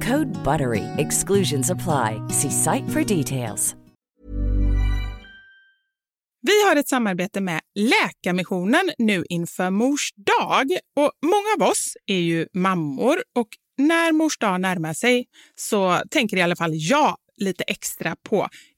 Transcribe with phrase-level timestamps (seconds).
[0.00, 0.84] Code BUTTERY.
[0.96, 2.20] Exclusions apply.
[2.28, 3.76] See site for details.
[6.46, 10.70] Vi har ett samarbete med Läkarmissionen nu inför mors dag.
[10.96, 16.36] Och många av oss är ju mammor och när mors dag närmar sig så tänker
[16.36, 18.48] i alla fall jag lite extra på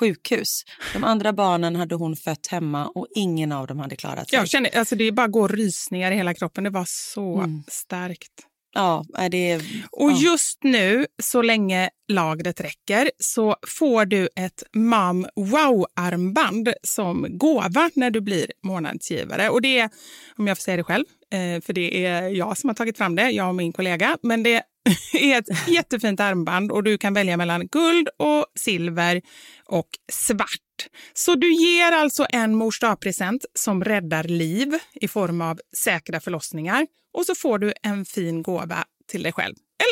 [0.00, 0.62] sjukhus.
[0.92, 4.38] De andra barnen hade hon fött hemma och ingen av dem hade klarat sig.
[4.38, 6.64] Jag känner, alltså det bara går rysningar i hela kroppen.
[6.64, 7.62] Det var så Mm.
[7.68, 8.32] starkt.
[8.76, 9.56] Ja, är det...
[9.92, 10.16] Och ja.
[10.18, 18.10] just nu, så länge lagret räcker, så får du ett Mam Wow-armband som gåva när
[18.10, 19.48] du blir månadsgivare.
[19.50, 19.90] Och det är,
[20.36, 21.04] om jag får säga det själv,
[21.34, 24.42] Eh, för det är jag som har tagit fram det, jag och min kollega, men
[24.42, 24.62] det
[25.12, 29.22] är ett jättefint armband och du kan välja mellan guld och silver
[29.64, 30.48] och svart.
[31.14, 36.86] Så du ger alltså en mors present som räddar liv i form av säkra förlossningar
[37.14, 39.54] och så får du en fin gåva till dig själv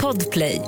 [0.00, 0.60] Podplay.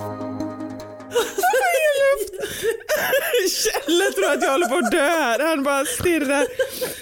[3.48, 5.38] Kjelle tror att jag håller på att dö här.
[5.38, 6.46] Han bara stirrar.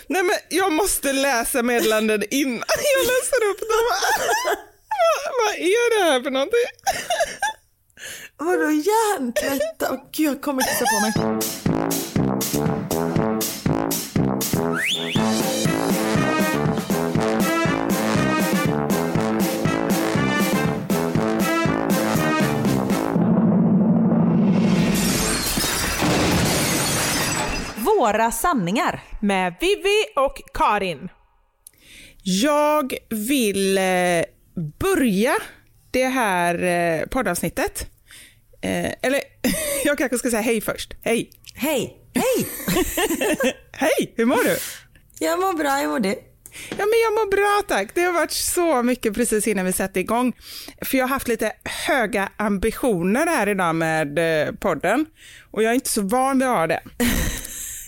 [0.06, 2.52] Nej men jag måste läsa meddelanden innan
[2.96, 3.86] jag läser upp dem.
[5.46, 6.60] Vad- är det här för någonting?
[8.36, 9.94] Vadå hjärntvätta?
[9.94, 11.40] Oh, Gud, jag kommer kissa på mig.
[28.00, 29.02] Våra sanningar.
[29.20, 31.08] med Vivi och Karin.
[32.22, 33.84] Jag vill eh,
[34.78, 35.34] börja
[35.90, 37.86] det här eh, poddavsnittet.
[38.60, 39.20] Eh, eller
[39.84, 40.94] jag kanske ska säga hej först.
[41.02, 41.30] Hej!
[41.54, 41.96] Hej!
[42.14, 42.46] Hej!
[43.72, 44.14] hej!
[44.16, 44.56] Hur mår du?
[45.18, 46.08] Jag mår bra, hur mår du?
[46.68, 47.94] Ja, men jag mår bra tack.
[47.94, 50.32] Det har varit så mycket precis innan vi satte igång.
[50.82, 54.18] För jag har haft lite höga ambitioner här idag med
[54.60, 55.06] podden.
[55.50, 56.80] Och jag är inte så van vid att ha det.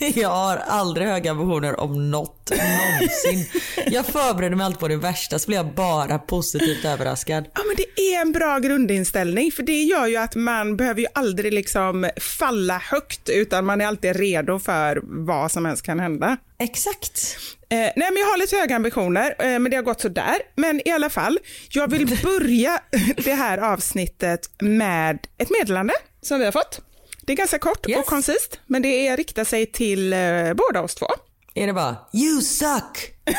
[0.15, 3.61] Jag har aldrig höga ambitioner om något någonsin.
[3.87, 7.45] Jag förbereder mig alltid på det värsta så blir jag bara positivt överraskad.
[7.55, 11.07] Ja, men det är en bra grundinställning för det gör ju att man behöver ju
[11.15, 16.37] aldrig liksom falla högt utan man är alltid redo för vad som helst kan hända.
[16.59, 17.37] Exakt.
[17.69, 20.37] Eh, nej, men jag har lite höga ambitioner, eh, men det har gått så där.
[20.57, 21.39] Men i alla fall,
[21.71, 22.81] jag vill börja
[23.17, 26.81] det här avsnittet med ett meddelande som vi har fått.
[27.27, 27.99] Det är ganska kort Yes.
[27.99, 31.07] och koncist, men det är, riktar sig till eh, båda oss två.
[31.55, 33.15] Är det bara you suck?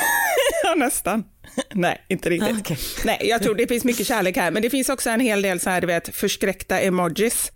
[0.64, 1.24] Ja, nästan.
[1.74, 2.56] Nej, inte riktigt.
[2.56, 2.78] Ah, okej.
[3.06, 5.60] Nej, jag tror det finns mycket kärlek här, men det finns också en hel del
[5.60, 7.52] så här, du vet, förskräckta emojis.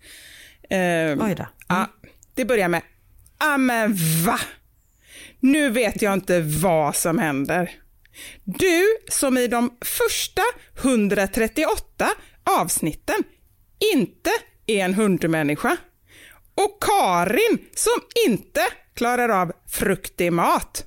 [0.70, 0.78] Eh,
[1.26, 1.46] Oj då.
[1.68, 1.86] Ja,
[2.34, 2.82] det börjar med,
[3.38, 4.40] ja men va?
[5.40, 7.70] Nu vet jag inte vad som händer.
[8.44, 10.42] Du som i de första
[10.82, 12.08] 138
[12.44, 13.16] avsnitten
[13.94, 14.30] inte
[14.66, 15.76] är en hundmänniska.
[16.58, 18.60] Och Karin som inte
[18.94, 20.84] klarar av fruktig mat.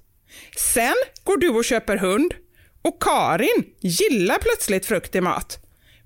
[0.74, 2.34] Sen går du och köper hund
[2.82, 5.60] och Karin gillar plötsligt fruktig mat.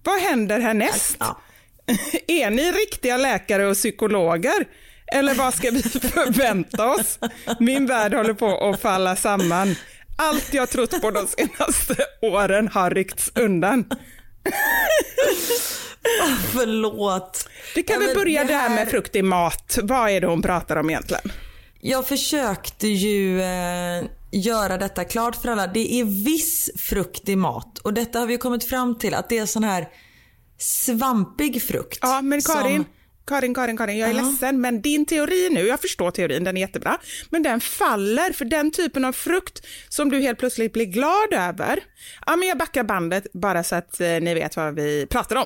[0.04, 1.16] Vad händer härnäst?
[1.20, 1.42] Ja.
[2.28, 4.68] Är ni riktiga läkare och psykologer?
[5.08, 7.20] Eller vad ska vi förvänta oss?
[7.60, 9.76] Min värld håller på att falla samman.
[10.18, 13.86] Allt jag trott på de senaste åren har ryckts undan.
[16.52, 17.50] Förlåt.
[17.75, 19.78] Vi kan Ja, men börja det där med här- fruktig mat.
[19.84, 21.31] Vad är det hon pratar om egentligen?
[21.81, 25.68] Jag försökte ju eh, göra detta klart för alla.
[25.68, 29.38] Det är viss frukt i mat och detta har vi kommit fram till att det
[29.38, 29.88] är sån här
[30.57, 32.00] svampig frukt.
[32.02, 32.86] Ja, men Karin, Som,
[33.27, 34.22] Karin, Karin, Karin, jag är Ja.
[34.22, 36.98] ledsen, men din teori nu, jag förstår teorin, den är jättebra,
[37.30, 41.80] men den faller för den typen av frukt som du helt plötsligt blir glad över.
[42.25, 45.45] Ja, men jag backar bandet bara så att eh, ni vet vad vi pratar om.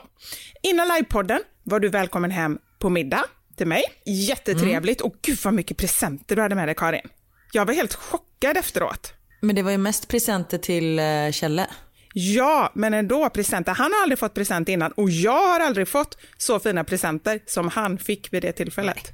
[0.64, 3.26] Innan livepodden var du välkommen hem på middag
[3.58, 3.84] till mig.
[4.06, 7.08] Jättetrevligt och gud vad mycket presenter du hade med dig Karin.
[7.52, 9.14] Jag var helt chockad efteråt.
[9.42, 11.68] men det var ju mest presenter till eh, Kjelle.
[12.14, 13.74] Ja, men ändå presenter.
[13.74, 17.68] Han har aldrig fått present innan och jag har aldrig fått så fina presenter som
[17.70, 19.14] han fick vid det tillfället.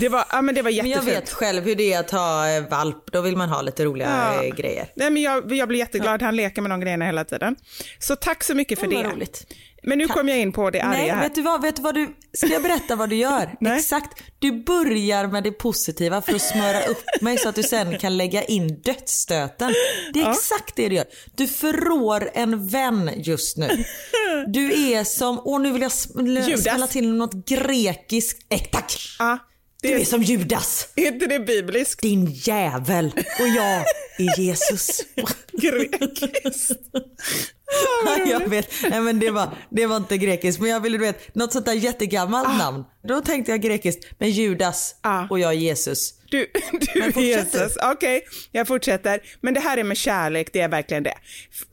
[0.00, 1.16] Det var, ja, men det var Men jag jättefint.
[1.16, 3.12] vet själv hur det är att ha eh, valp.
[3.12, 4.44] Då vill man ha lite roliga Ja.
[4.44, 4.86] eh, grejer.
[4.96, 6.22] Nej, men jag, jag blir jätteglad.
[6.22, 7.56] Han leker med de grejerna hela tiden.
[7.98, 9.08] Så tack så mycket för Ja, det.
[9.08, 9.54] roligt.
[9.82, 11.20] Men nu kom jag in på det arga Nej, här.
[11.22, 11.62] vet du vad?
[11.62, 12.16] Vet du vad du...
[12.32, 13.54] Ska jag berätta vad du gör?
[13.76, 14.22] Exakt.
[14.38, 18.16] Du börjar med det positiva för att smöra upp mig så att du sen kan
[18.16, 19.74] lägga in dödsstöten.
[20.14, 21.04] Det är exakt det du gör.
[21.36, 23.84] Du förrår en vän just nu.
[24.46, 28.46] Du är som, och nu vill jag smälla till något grekiskt.
[28.52, 28.92] Eh, tack!
[29.18, 29.38] Ja,
[29.82, 30.88] Du det är är, som Judas.
[30.96, 32.02] är inte det bibliskt?
[32.02, 33.06] Din jävel.
[33.40, 33.84] Och jag
[34.18, 35.00] är Jesus.
[35.52, 36.80] Grekiskt.
[38.06, 38.70] Ja, jag vet.
[38.90, 40.60] Nej, men det, var, det var inte grekiskt.
[40.60, 42.84] Men jag ville du vet, något sånt där jättegammalt namn.
[43.08, 44.04] Då tänkte jag grekiskt.
[44.18, 45.24] Men Judas Ah.
[45.30, 46.14] och jag Jesus.
[46.30, 46.46] Du,
[47.14, 47.76] du Jesus.
[47.82, 49.20] Okej, jag fortsätter.
[49.40, 51.14] Men det här är med kärlek, det är verkligen det.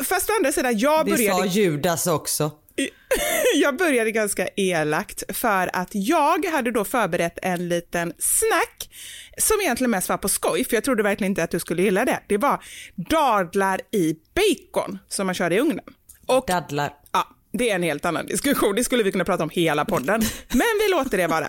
[0.04, 1.40] Fast å andra sidan, jag Det började...
[1.40, 2.52] sa Judas också.
[3.56, 8.90] jag började ganska elakt för att jag hade då förberett en liten snack
[9.38, 12.06] som egentligen mest var på skoj, för jag trodde verkligen inte att du skulle gilla
[12.06, 12.20] det.
[12.28, 12.64] Det var
[12.96, 15.86] dadlar i bacon som man kör i ugnen.
[16.26, 16.94] Och Dadlar.
[17.12, 18.76] Ja, det är en helt annan diskussion.
[18.76, 20.22] Det skulle vi kunna prata om hela podden.
[20.50, 21.48] Men vi låter det vara.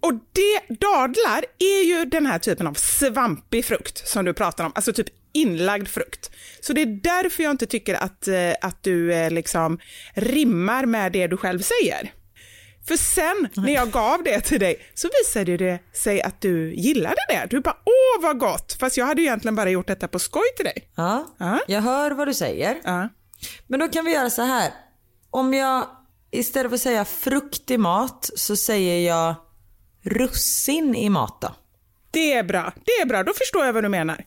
[0.00, 4.72] Och det, dadlar är ju den här typen av svampig frukt som du pratar om.
[4.74, 6.30] Alltså typ inlagd frukt.
[6.60, 9.78] Så det är därför jag inte tycker att, eh, att du eh, liksom
[10.14, 12.12] rimmar med det du själv säger.
[12.88, 17.16] För sen när jag gav det till dig så visade det sig att du gillade
[17.28, 17.46] det.
[17.50, 20.64] Du bara åh vad gott, fast jag hade egentligen bara gjort detta på skoj till
[20.64, 20.88] dig.
[20.96, 21.60] Ja, Ja.
[21.66, 22.76] jag hör vad du säger.
[22.84, 23.08] Ja.
[23.66, 24.70] Men då kan vi göra så här.
[25.30, 25.86] Om jag
[26.30, 29.34] istället för att säga frukt i mat så säger jag
[30.02, 31.54] russin i mat då.
[32.10, 34.24] Det är bra, det är bra, då förstår jag vad du menar.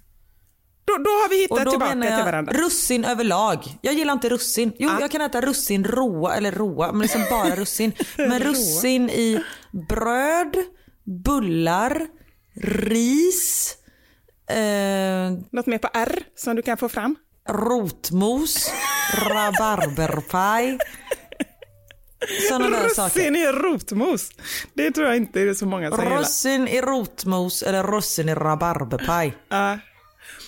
[0.88, 2.54] Då, då har vi hittat tillbaka menar till jag varandra.
[2.54, 3.66] russin överlag.
[3.82, 4.74] Jag gillar inte russin.
[4.80, 4.98] Jo, Ah.
[5.02, 7.92] jag kan äta russin råa, eller råa, men liksom bara russin.
[8.18, 9.44] Men russin i
[9.90, 10.58] bröd,
[11.26, 12.08] bullar,
[12.64, 13.76] ris,
[14.50, 17.16] eh, Något mer på R som du kan få fram?
[17.50, 18.72] rotmos,
[19.30, 20.78] rabarberpaj.
[22.50, 23.20] Sådana där saker.
[23.20, 24.30] Russin i rotmos.
[24.74, 26.06] Det tror jag inte är så många som.
[26.06, 29.38] Russin i rotmos eller russin i rabarberpaj.
[29.50, 29.80] Ja.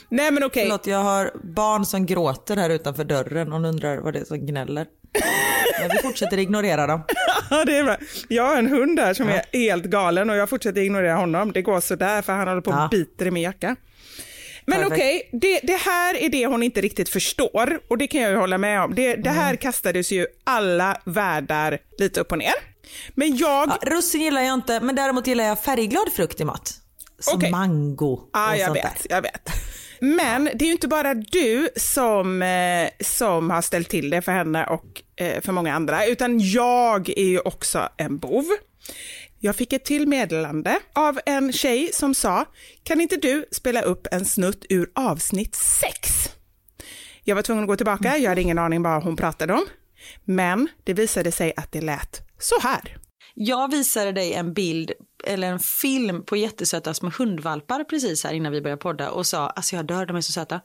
[0.10, 0.64] Nej men okej.
[0.64, 4.46] Förlåt, jag har barn som gråter här utanför dörren och undrar vad det är som
[4.46, 4.86] gnäller.
[5.80, 7.02] Men vi fortsätter ignorera dem.
[7.50, 7.98] Ja, det är bra.
[8.28, 11.52] Jag har en hund här som är helt galen och jag fortsätter ignorera honom.
[11.52, 12.88] Det går sådär för han håller på och Ja.
[12.92, 13.76] biter i min jacka.
[14.66, 18.32] Men okej, det, det här är det hon inte riktigt förstår och det kan jag
[18.32, 18.96] ju hålla med om.
[18.96, 19.36] Det, det Mm.
[19.44, 22.54] här kastades ju alla världar lite upp och ner.
[23.16, 26.74] Men jag, Ja, russin gillar jag inte, men däremot gillar jag färgglad frukt i mat.
[27.20, 27.52] Som Okej.
[27.52, 29.16] mango ja, och jag sånt vet, där.
[29.16, 29.50] jag vet.
[30.02, 34.32] Men det är ju inte bara du som, eh, som har ställt till det för
[34.32, 38.46] henne och eh, för många andra, utan jag är ju också en bov.
[39.40, 42.46] Jag fick ett till meddelande av en tjej som sa,
[42.84, 46.30] kan inte du spela upp en snutt ur avsnitt 6?
[47.24, 49.66] Jag var tvungen att gå tillbaka, jag hade ingen aning vad hon pratade om.
[50.26, 52.98] Men det visade sig att det lät så här.
[53.34, 54.92] Jag visade dig en bild
[55.24, 59.48] eller en film på jättesöta små hundvalpar precis här innan vi började podda och sa
[59.50, 60.62] alltså jag dör, de är så söta.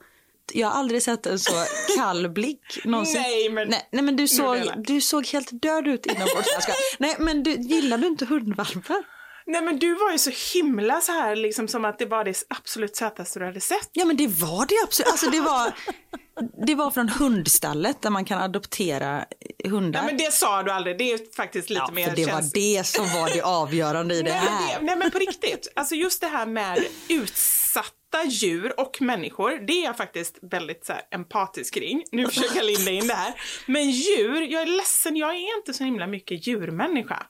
[0.53, 1.51] Jag har aldrig sett en så
[1.97, 3.21] kall blick någonsin.
[3.21, 6.67] Nej, men- nej, nej men du såg, du såg helt död ut inombords.
[6.99, 9.14] Nej men du, gillar du inte hundvalpar?
[9.47, 12.43] Nej men du var ju så himla så här liksom som att det var det
[12.49, 13.89] absolut sötaste du hade sett.
[13.93, 15.07] Ja men det var det absolut.
[15.11, 15.73] Alltså det var,
[16.65, 19.25] det var från hundstallet där man kan adoptera
[19.65, 20.01] hundar.
[20.01, 22.31] Nej men det sa du aldrig, det är faktiskt lite ja, mer för det var
[22.41, 24.79] käns- det som var det avgörande i det Nej men, här.
[24.79, 29.73] det, nej men på riktigt, alltså just det här med utsatta djur och människor, det
[29.73, 32.03] är jag faktiskt väldigt så här, empatisk kring.
[32.11, 33.33] Nu försöker jag linda in det här.
[33.65, 37.23] Men djur, jag är ledsen, jag är inte så himla mycket djurmänniska.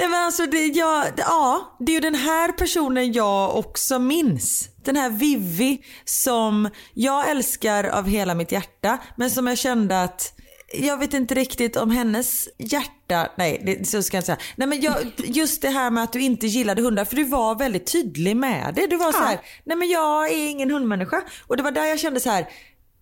[0.00, 4.68] Nej, men alltså det, jag, ja, det är ju den här personen jag också minns.
[4.84, 10.32] Den här Vivi som jag älskar av hela mitt hjärta men som jag kände att
[10.72, 14.38] jag vet inte riktigt om hennes hjärta, nej det, så ska jag inte säga.
[14.56, 17.54] Nej men jag, just det här med att du inte gillade hundar för du var
[17.54, 18.86] väldigt tydlig med det.
[18.86, 21.22] Du var så här, nej men jag är ingen hundmänniska.
[21.46, 22.46] Och det var där jag kände så här,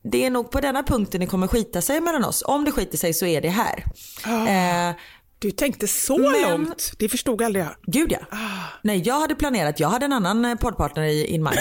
[0.02, 2.42] det är nog på denna punkten det kommer skita sig mellan oss.
[2.46, 3.84] Om det skiter sig så är det här.
[4.26, 4.94] Eh,
[5.40, 7.74] Du tänkte så Men- långt, det förstod aldrig jag.
[7.86, 8.18] Gud ja.
[8.82, 11.58] Nej jag hade planerat, jag hade en annan eh, poddpartner i in mind.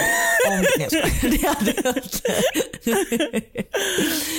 [0.48, 0.88] Om, nej,
[1.22, 2.42] det hade jag inte.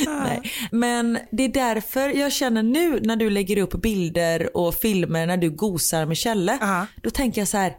[0.07, 0.51] nej.
[0.71, 5.37] Men det är därför jag känner nu när du lägger upp bilder och filmer när
[5.37, 6.57] du gosar med Kjelle.
[6.61, 6.85] Ja.
[7.03, 7.73] Då tänker jag så här,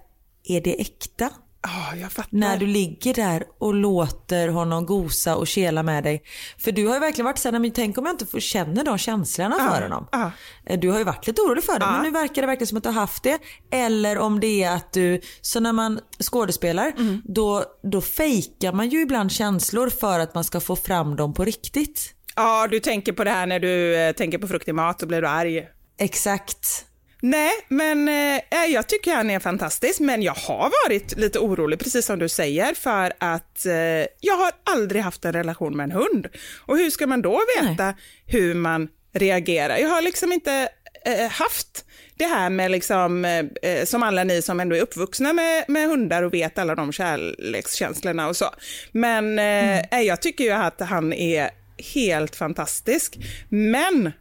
[0.44, 1.30] är det äkta?
[1.62, 2.28] Ja, jag fattar.
[2.38, 6.22] När du ligger där och låter honom gosa och kela med dig.
[6.58, 8.98] För du har ju verkligen varit såhär, men tänk om jag inte får känna de
[8.98, 10.08] känslorna för honom.
[10.12, 10.30] ja.
[10.66, 12.76] Eh, Du har ju varit lite orolig för det men nu verkar det verkligen som
[12.78, 13.38] att du har haft det.
[13.72, 17.22] Eller om det är att du, så när man skådespelar Mm.
[17.24, 21.44] då, då fejkar man ju ibland känslor för att man ska få fram dem på
[21.44, 22.14] riktigt.
[22.36, 25.08] Ja, du tänker på det här när du eh, tänker på frukt i mat och
[25.08, 25.64] blir du arg.
[25.98, 26.84] Exakt.
[27.22, 32.06] Nej, men eh, jag tycker han är fantastisk, men jag har varit lite orolig, precis
[32.06, 33.74] som du säger, för att eh,
[34.20, 36.28] jag har aldrig haft en relation med en hund.
[36.66, 37.94] Och hur ska man då veta
[38.26, 39.76] hur man reagerar?
[39.76, 40.68] Jag har liksom inte
[41.04, 41.84] eh, haft
[42.16, 45.88] det här med liksom, eh, eh, som alla ni som ändå är uppvuxna med, med
[45.88, 48.50] hundar och vet alla de kärlekskänslorna och så.
[48.92, 51.50] Men eh, eh, jag tycker ju att han är
[51.94, 53.18] helt fantastisk.
[53.48, 54.12] Men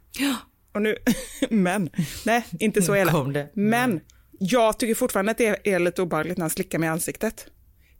[0.73, 0.97] och nu,
[1.49, 1.89] men,
[2.25, 3.37] nej, inte så elakt.
[3.53, 4.01] Men
[4.39, 7.47] jag tycker fortfarande att det är lite obehagligt när han slickar mig i ansiktet.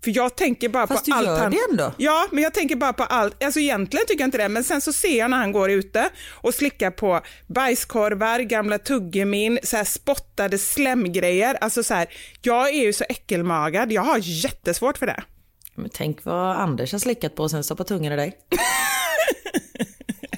[0.03, 1.51] För jag tänker bara Fast på du allt gör han...
[1.51, 1.93] det ändå.
[1.97, 3.43] Ja, men jag tänker bara på allt.
[3.43, 6.09] Alltså egentligen tycker jag inte det, men sen så ser jag när han går ute
[6.31, 11.57] och slickar på bajskorvar, gamla tuggummin, så här spottade slemgrejer.
[11.61, 12.07] Alltså så här,
[12.41, 13.91] jag är ju så äckelmagad.
[13.91, 15.23] Jag har jättesvårt för det.
[15.75, 18.37] Men tänk vad Anders har slickat på och sen stoppat tungan i dig.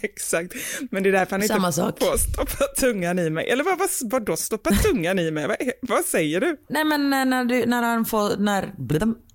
[0.03, 0.53] Exakt.
[0.91, 1.99] Men det är därför han Samma inte sak.
[1.99, 3.49] får stoppa tungan i mig.
[3.49, 5.47] Eller vad, vad, vad då stoppa tungan i mig?
[5.47, 6.57] Vad, vad säger du?
[6.69, 8.73] Nej men när, när, du, när han får, när,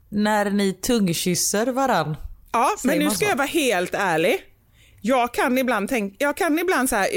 [0.09, 2.17] när ni tungkysser varann.
[2.53, 3.25] Ja, men nu ska så?
[3.25, 4.43] jag vara helt ärlig.
[5.01, 7.09] Jag kan ibland tänka, jag kan ibland så här,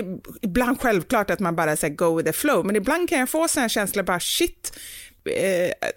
[0.41, 3.48] ibland självklart att man bara säger go with the flow, men ibland kan jag få
[3.48, 4.77] såna här känslor bara shit, eh,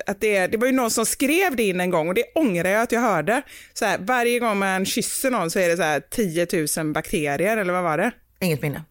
[0.06, 2.70] att det, det var ju någon som skrev det in en gång och det ångrar
[2.70, 3.42] jag att jag hörde.
[3.72, 6.46] Så här, varje gång man kysser någon så är det så här 10
[6.82, 8.12] 000 bakterier, eller vad var det?
[8.40, 8.84] Inget minne.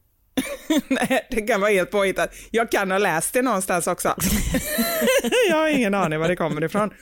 [0.88, 2.33] Nej, det kan vara helt påhittat.
[2.51, 4.15] Jag kan ha läst det någonstans också.
[5.50, 6.93] jag har ingen aning var det kommer ifrån.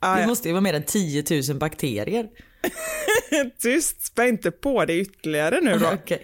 [0.00, 2.26] Ah, Det måste ju vara mer än 10 000 bakterier.
[3.62, 5.86] Tyst, spä inte på det ytterligare nu då.
[5.86, 6.22] Okej.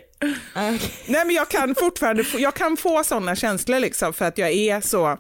[0.56, 0.90] Okej.
[1.06, 4.80] Nej men jag kan fortfarande jag kan få sådana känslor liksom för att jag är
[4.80, 5.18] så,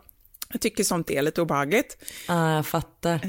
[0.52, 1.96] jag tycker sånt är lite obehagligt.
[2.28, 3.20] Ja, jag fattar.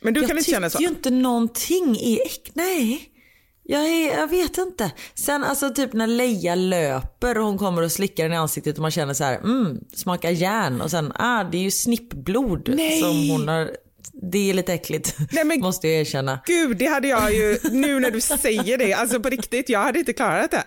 [0.00, 0.78] Men du jag kan inte känna så?
[0.78, 2.50] tycker ju inte någonting är äck...
[2.54, 3.10] Nej.
[3.70, 4.92] Jag, är, jag vet inte.
[5.14, 8.82] Sen alltså typ när Leia löper och hon kommer och slickar den i ansiktet och
[8.82, 13.00] man känner så här, mm, smakar järn och sen, ah det är ju snippblod Nej.
[13.00, 13.70] som hon har
[14.12, 16.40] det är lite äckligt, Nej, men- måste jag erkänna.
[16.46, 19.98] Gud, det hade jag ju, nu när du säger det, alltså på riktigt, jag hade
[19.98, 20.64] inte klarat det.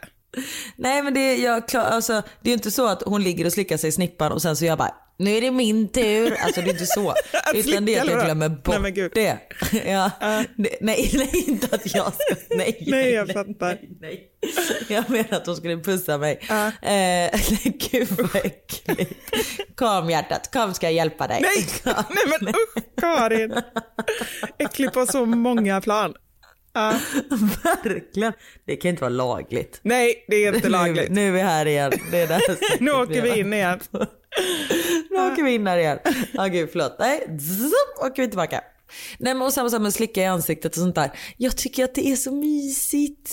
[0.75, 3.77] Nej men det, jag, alltså, det är ju inte så att hon ligger och slickar
[3.77, 6.35] sig i snippan och sen så jag bara, nu är det min tur.
[6.39, 7.15] Alltså det är inte så.
[7.53, 9.37] Utan det är att jag glömmer bort Nej, det.
[9.91, 10.11] Ja.
[10.55, 12.83] Det- Nej, nej, inte att jag ska, nej.
[12.87, 13.67] Nej, jag fattar.
[13.67, 14.31] Nej, nej.
[14.89, 16.39] Jag menar att hon skulle pussa mig.
[16.49, 16.67] Ja.
[16.89, 17.41] Eh,
[17.91, 19.13] gud vad äckligt.
[19.75, 21.41] Kom hjärtat, kom ska jag hjälpa dig.
[21.41, 23.53] Nej, nej men usch Karin.
[24.59, 26.13] Äcklig på så många plan.
[26.73, 26.93] Ja.
[27.83, 28.33] Verkligen.
[28.65, 29.79] Det kan inte vara lagligt.
[29.83, 31.09] Nej, det är inte lagligt.
[31.09, 31.91] Nu, nu är vi här igen.
[32.11, 33.79] Det är sättet Nu åker vi in igen.
[35.09, 35.99] Nu åker vi in här igen.
[36.33, 36.95] Ja gud förlåt.
[36.99, 38.61] Nej, Zup, åker vi tillbaka.
[39.19, 41.11] Nej men och samma sak med slicka i ansiktet och sånt där.
[41.37, 43.31] Jag tycker att det är så mysigt.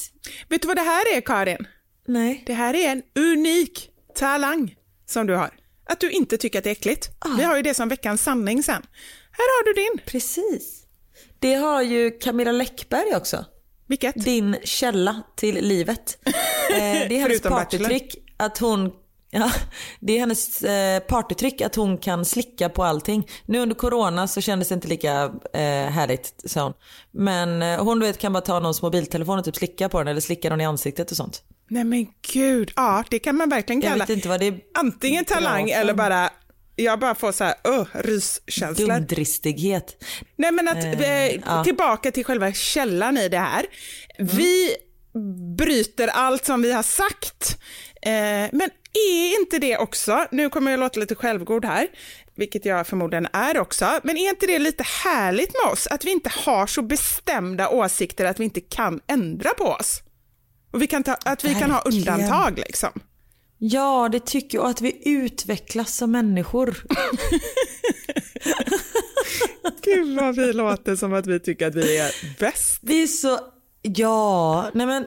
[0.48, 1.66] Vet du vad det här är Karin?
[2.06, 2.42] Nej.
[2.46, 4.74] Det här är en unik talang
[5.06, 5.50] som du har.
[5.86, 7.08] Att du inte tycker att det är äckligt.
[7.36, 8.82] Vi har ju det som veckans sanning sen.
[9.30, 10.06] Här har du din.
[10.06, 10.84] Precis.
[11.38, 13.44] Det har ju Camilla Läckberg också.
[13.86, 14.24] Vilket?
[14.24, 16.18] Din källa till livet.
[16.24, 16.32] Eh,
[17.08, 18.92] det är hennes partytrick att hon
[19.30, 19.52] Ja,
[20.00, 23.28] det är hennes eh, partytrick att hon kan slicka på allting.
[23.46, 26.72] Nu under corona så kändes det inte lika eh, härligt sa hon.
[27.10, 30.08] Men eh, hon du vet kan bara ta någons mobiltelefon och typ slicka på den
[30.08, 31.42] eller slicka den i ansiktet och sånt.
[31.70, 34.04] Nej men gud, ja det kan man verkligen kalla.
[34.04, 34.60] vet inte vad det är.
[34.74, 36.30] Antingen talang eller bara,
[36.76, 38.88] jag bara får så här, uh, ryskänslor.
[38.88, 40.04] Dumdristighet.
[40.36, 41.64] Nej men att, Eh, eh, ja.
[41.64, 43.66] tillbaka till själva källan i det här.
[44.18, 44.76] Vi
[45.56, 47.58] bryter allt som vi har sagt.
[48.02, 51.88] Eh, men är inte det också, nu kommer jag låta lite självgod här,
[52.34, 55.86] vilket jag förmodligen är också, men är inte det lite härligt med oss?
[55.86, 60.02] Att vi inte har så bestämda åsikter att vi inte kan ändra på oss?
[60.70, 62.90] Och vi kan ta, att vi kan ha undantag liksom.
[63.58, 64.64] Ja, det tycker jag.
[64.64, 66.76] Och att vi utvecklas som människor.
[69.84, 72.78] Gud vad vi låter som att vi tycker att vi är bäst.
[72.82, 73.38] Vi är så...
[73.82, 75.06] Ja, nej men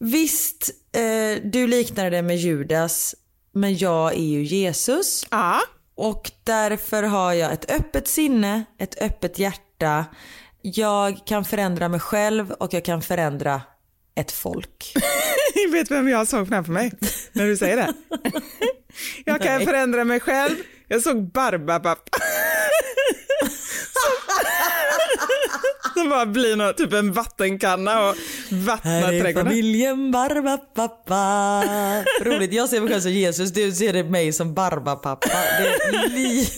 [0.00, 3.14] visst, eh, du liknar det med Judas,
[3.52, 5.26] men jag är ju Jesus.
[5.30, 5.60] Ja,
[5.94, 10.04] Och därför har jag ett öppet sinne, ett öppet hjärta.
[10.62, 13.62] Jag kan förändra mig själv och jag kan förändra
[14.14, 14.92] ett folk.
[15.54, 16.92] jag vet vem jag såg framför mig
[17.32, 17.92] när du säger det.
[19.24, 19.66] Jag kan Nej.
[19.66, 20.56] förändra mig själv.
[20.88, 22.18] Jag såg Barbapapa.
[25.94, 28.14] Som bara blir något, typ en vattenkanna och
[28.50, 29.46] vattnar Här är trädgården.
[29.46, 31.64] familjen Barbapapa.
[32.22, 35.28] Roligt, jag ser mig själv som Jesus, du ser mig som Barbapapa.
[35.28, 36.48] Det är li-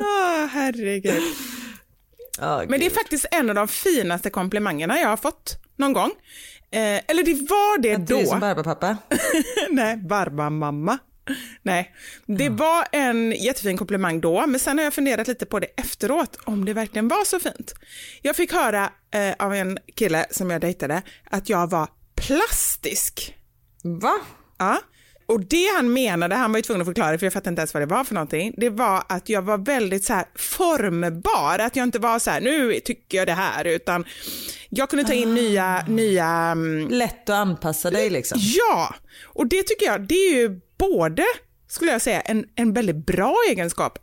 [0.00, 1.22] Ah, herregud.
[2.40, 6.10] Ja, Men det är faktiskt en av de finaste komplimangerna jag har fått någon gång.
[6.70, 8.28] Eh, eller det var det Att du är då.
[8.30, 8.96] som Barbapapa.
[9.70, 10.98] Nej, Barbamamma.
[11.62, 11.94] Nej,
[12.26, 16.38] det var en jättefin komplimang då, men sen har jag funderat lite på det efteråt,
[16.44, 17.74] om det verkligen var så fint.
[18.22, 23.36] Jag fick höra eh, av en kille som jag dejtade att jag var plastisk.
[23.82, 24.20] Va?
[24.58, 24.80] Ja.
[25.26, 27.74] Och det han menade, han var ju tvungen att förklara för jag fattade inte ens
[27.74, 31.76] vad det var för någonting, det var att jag var väldigt så här formbar, att
[31.76, 34.04] jag inte var så här, nu tycker jag det här, utan
[34.68, 38.38] jag kunde ta in nya, nya mm, Lätt att anpassa dig liksom.
[38.42, 40.60] Ja, och det tycker jag, det är ju
[40.90, 41.24] både,
[41.68, 43.98] skulle jag säga, en, en väldigt bra egenskap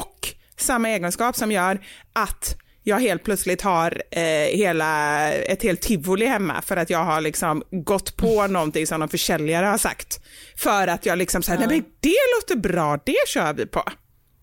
[0.00, 1.80] och samma egenskap som gör
[2.12, 4.22] att jag helt plötsligt har eh,
[4.56, 9.08] hela, ett helt tivoli hemma för att jag har liksom gått på någonting som någon
[9.08, 10.20] försäljare har sagt.
[10.56, 13.82] För att jag liksom säger, nej men det låter bra, det kör vi på.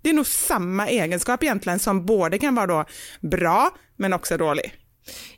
[0.01, 2.85] Det är nog samma egenskap egentligen som både kan vara då
[3.21, 4.82] bra men också dålig.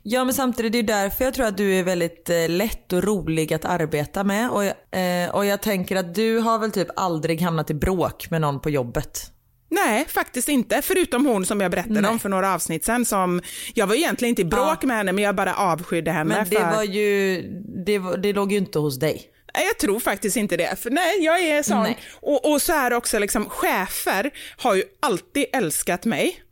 [0.02, 3.04] Ja men samtidigt det är därför jag tror att du är väldigt eh, lätt och
[3.04, 4.50] rolig att arbeta med.
[4.50, 8.40] Och, eh, och jag tänker att du har väl typ aldrig hamnat i bråk med
[8.40, 9.32] någon på jobbet.
[9.68, 10.82] Nej, faktiskt inte.
[10.82, 12.10] Förutom hon som jag berättade Nej.
[12.10, 13.04] om för några avsnitt sen.
[13.04, 13.42] Som,
[13.74, 16.34] jag var egentligen inte i bråk med henne, men jag bara avskydde henne.
[16.34, 17.42] Men det för, var ju,
[17.86, 19.30] det, var, det låg ju inte hos dig.
[19.54, 20.78] Nej, jag tror faktiskt inte det.
[20.78, 21.82] För nej, jag är sån.
[21.82, 21.98] Nej.
[22.20, 26.42] Och, och så är det också, liksom, chefer har ju alltid älskat mig.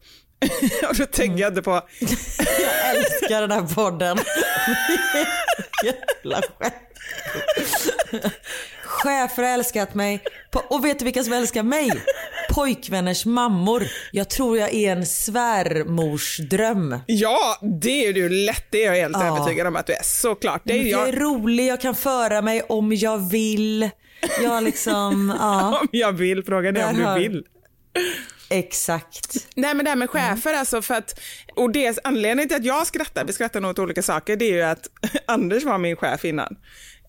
[0.88, 1.70] och då tänker jag inte på,
[2.40, 4.18] Jag älskar den här podden.
[5.84, 6.72] Jävla chef.
[8.84, 10.20] Chefer har älskat mig.
[10.68, 11.90] Och vet du vilka som älskar mig?
[12.50, 13.82] Pojkvänners mammor.
[14.12, 16.98] Jag tror jag är en svärmorsdröm.
[17.06, 19.26] ja, det är du lätt, det är jag helt Ja.
[19.36, 20.02] övertygad om att du är.
[20.02, 20.62] Såklart.
[20.64, 23.90] Det är Jag är jag, rolig, jag kan föra mig om jag vill.
[24.42, 25.78] Jag liksom, ja.
[25.80, 27.44] om jag vill, frågan är om du vill.
[28.48, 29.46] Exakt.
[29.54, 31.20] Nej men det här med chefer alltså för att,
[31.54, 34.52] och det anledningen till att jag skrattar, vi skrattar nog åt olika saker, det är
[34.54, 34.88] ju att
[35.26, 36.56] Anders var min chef innan.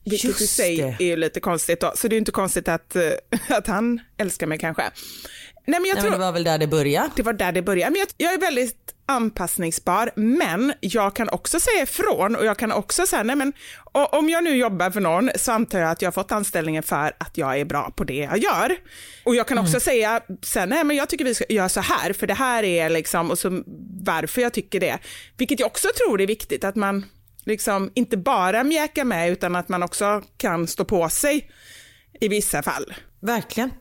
[0.05, 1.03] Vilket i Just sig det.
[1.03, 3.11] är ju lite konstigt då, så det är ju inte konstigt att, eh,
[3.57, 4.83] att han älskar mig kanske.
[5.67, 7.09] Nej men jag Nej, tror, men det var väl där det började.
[7.15, 7.91] det var där det började.
[7.91, 12.71] Men jag, jag är väldigt anpassningsbar, men jag kan också säga ifrån och jag kan
[12.71, 13.53] också säga, nej men
[13.91, 17.13] om jag nu jobbar för någon så antar jag att jag har fått anställningen för
[17.17, 18.75] att jag är bra på det jag gör.
[19.23, 22.13] Och jag kan också säga sen, nej men jag tycker vi ska göra så här,
[22.13, 23.63] för det här är liksom, och så
[24.05, 24.99] varför jag tycker det.
[25.37, 27.05] Vilket jag också tror är viktigt, att man
[27.45, 31.51] liksom inte bara mjäkar med, utan att man också kan stå på sig
[32.21, 32.93] i vissa fall.
[33.21, 33.71] Verkligen.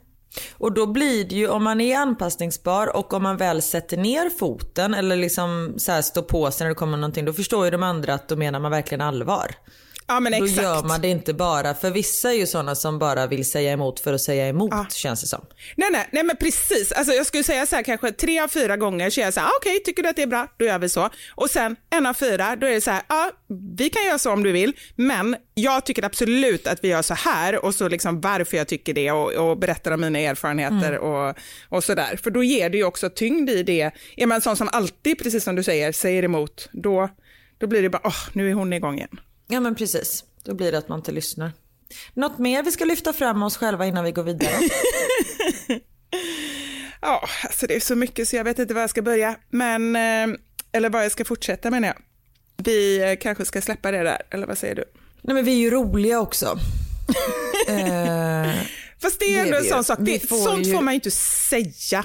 [0.52, 4.30] Och då blir det ju, om man är anpassningsbar och om man väl sätter ner
[4.30, 7.70] foten eller liksom så här står på sig när det kommer någonting, då förstår ju
[7.70, 9.54] de andra att då menar man verkligen allvar.
[10.06, 10.62] Ja men Då exakt.
[10.62, 14.00] gör man det inte bara, för vissa är ju sådana som bara vill säga emot
[14.00, 14.86] för att säga emot Ja.
[14.90, 15.46] känns det som.
[15.76, 16.92] Nej, nej, nej men precis.
[16.92, 19.40] Alltså, jag skulle säga så här kanske tre av fyra gånger så är jag så
[19.40, 21.10] här, ah, okej, tycker du att det är bra, då gör vi så.
[21.34, 23.30] Och sen en av fyra, då är det så här, ja,
[23.76, 27.14] vi kan göra så om du vill, men jag tycker absolut att vi gör så
[27.14, 31.34] här och så liksom varför jag tycker det och, och berättar om mina erfarenheter och,
[31.68, 32.16] och så där.
[32.22, 33.90] För då ger det ju också tyngd i det.
[34.16, 37.08] Är man sån som alltid, precis som du säger, säger emot, då,
[37.58, 39.20] då blir det bara, åh, nu är hon igång igen.
[39.48, 41.52] Ja men precis, då blir det att man inte lyssnar.
[42.14, 44.54] Något mer vi ska lyfta fram oss själva innan vi går vidare?
[47.00, 49.96] Ja, alltså det är så mycket så jag vet inte var jag ska börja, men,
[49.96, 50.36] eh,
[50.72, 51.96] eller var jag ska fortsätta menar jag.
[52.64, 54.84] Vi eh, kanske ska släppa det där, eller vad säger du?
[55.22, 56.46] Nej men vi är ju roliga också.
[57.68, 58.52] eh,
[59.02, 61.10] Fast det är ändå en sån sak, det, får sånt ju- får man ju inte
[61.10, 62.04] säga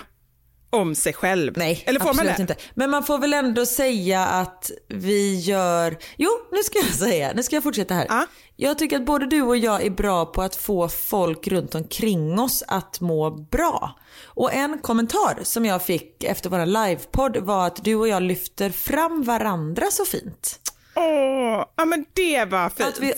[0.69, 1.53] om sig själv.
[1.57, 2.41] nej, eller får absolut man det?
[2.41, 2.55] inte.
[2.73, 7.43] Men man får väl ändå säga att vi gör, jo nu ska jag säga, nu
[7.43, 8.05] ska jag fortsätta här.
[8.09, 8.25] Ja.
[8.55, 12.39] Jag tycker att både du och jag är bra på att få folk runt omkring
[12.39, 13.99] oss att må bra.
[14.25, 18.69] Och en kommentar som jag fick efter vår livepodd var att du och jag lyfter
[18.69, 20.59] fram varandra så fint.
[20.95, 22.89] Åh, ja men det var fint.
[22.89, 23.13] Att vi,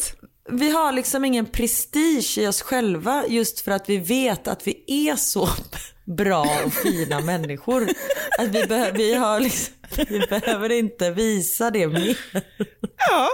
[0.50, 4.84] vi har liksom ingen prestige i oss själva just för att vi vet att vi
[4.88, 5.48] är så
[6.06, 7.88] bra och fina människor.
[8.40, 9.74] Att vi, behö- vi, har liksom,
[10.10, 12.18] vi behöver inte visa det mer.
[13.10, 13.30] Ja.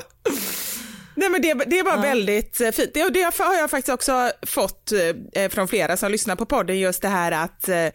[1.16, 2.94] Nej, men det, det var väldigt eh, fint.
[2.94, 4.92] Det, det har jag faktiskt också fått
[5.34, 7.88] eh, från flera som lyssnar på podden, just det här att, eh,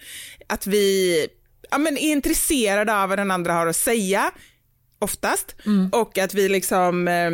[0.46, 1.26] att vi
[1.70, 4.30] ja, men är intresserade av vad den andra har att säga,
[4.98, 5.56] oftast,
[5.92, 7.26] och att vi liksom eh,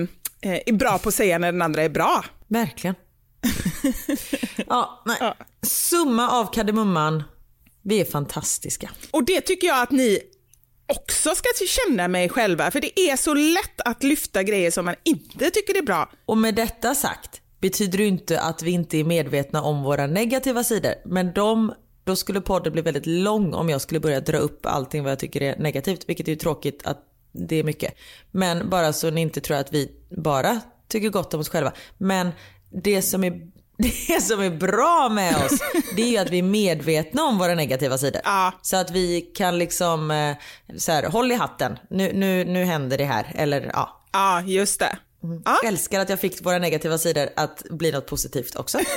[0.53, 2.25] eh, är bra på att säga när den andra är bra.
[2.49, 2.95] Verkligen.
[4.67, 5.17] Ja, nej.
[5.21, 5.37] Ja.
[5.63, 7.23] Summa av kardemumman.
[7.83, 8.91] Vi är fantastiska.
[9.11, 10.21] Och det tycker jag att ni
[10.87, 14.85] också ska känna med er själva, för det är så lätt att lyfta grejer som
[14.85, 16.11] man inte tycker är bra.
[16.27, 20.65] Och med detta sagt betyder det inte att vi inte är medvetna om våra negativa
[20.65, 20.93] sidor.
[21.05, 21.75] Men de,
[22.05, 25.19] då skulle podden bli väldigt lång om jag skulle börja dra upp allting vad jag
[25.19, 26.09] tycker är negativt.
[26.09, 27.95] Vilket är ju tråkigt att det är mycket.
[28.31, 31.73] Men bara så ni inte tror att vi bara tycker gott om oss själva.
[31.99, 32.31] Men
[32.83, 33.33] det som är,
[34.09, 35.59] det som är bra med oss
[35.97, 38.21] det är ju att vi är medvetna om våra negativa sidor.
[38.25, 38.53] Ja.
[38.63, 40.37] Så att vi kan liksom, eh,
[40.79, 43.33] så här, håll i hatten, nu, nu, nu händer det här.
[43.35, 44.99] Eller ja, Ja, just det.
[45.45, 45.61] Ja.
[45.65, 48.79] Älskar att jag fick våra negativa sidor att bli något positivt också.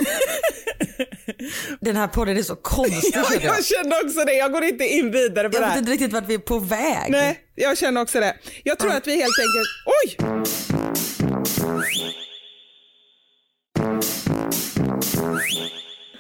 [1.80, 3.56] Den här podden är så konstig Ja, känner jag.
[3.58, 4.34] jag kände också det.
[4.34, 5.80] Jag går inte in vidare på Jag det vet här.
[5.80, 7.12] inte riktigt vart vi är på väg.
[7.12, 8.36] Nej, jag känner också det.
[8.64, 9.68] Jag tror att vi helt enkelt...
[10.04, 10.18] Oj!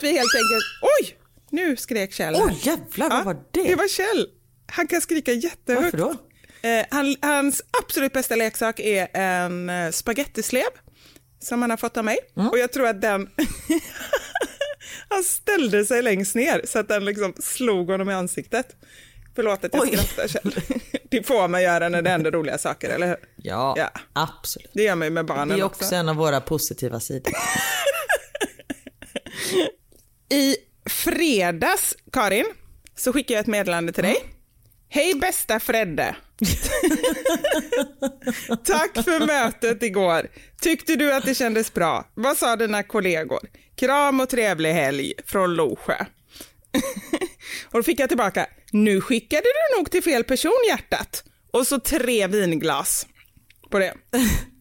[0.01, 0.65] Vi helt enkelt...
[0.81, 1.17] Oj!
[1.49, 2.35] Nu skrek Kjell.
[2.35, 3.63] Oj jävlar, vad Ja, var det?
[3.63, 4.27] Det var Kjell.
[4.71, 5.83] Han kan skrika jättehögt.
[5.83, 6.15] Varför då?
[6.67, 10.69] Eh, han, hans absolut bästa leksak är en eh, spagettislev
[11.39, 12.17] som han har fått av mig.
[12.37, 12.49] Mm.
[12.49, 13.29] Och jag tror att den...
[15.09, 18.75] han ställde sig längst ner så att den liksom slog honom i ansiktet.
[19.41, 19.97] Förlåt att jag Oj.
[19.97, 20.53] skrattar Kjell.
[21.09, 23.17] Det får man göra när det händer roliga saker, eller hur?
[23.35, 23.89] Ja, Ja.
[24.13, 24.69] absolut.
[24.73, 25.83] Det gör man ju med barnen Det är också.
[25.85, 27.33] också en av våra positiva sidor.
[30.33, 30.55] I
[30.89, 32.45] fredags, Karin,
[32.95, 34.15] så skickade jag ett meddelande till dig.
[34.89, 36.15] Hej bästa Fredde.
[38.65, 40.27] Tack för mötet igår.
[40.61, 42.05] Tyckte du att det kändes bra?
[42.13, 43.39] Vad sa dina kollegor?
[43.75, 46.05] Kram och trevlig helg från Losjö.
[47.65, 51.23] och då fick jag tillbaka, nu skickade du nog till fel person hjärtat.
[51.53, 53.07] Och så tre vinglas
[53.69, 53.93] på det.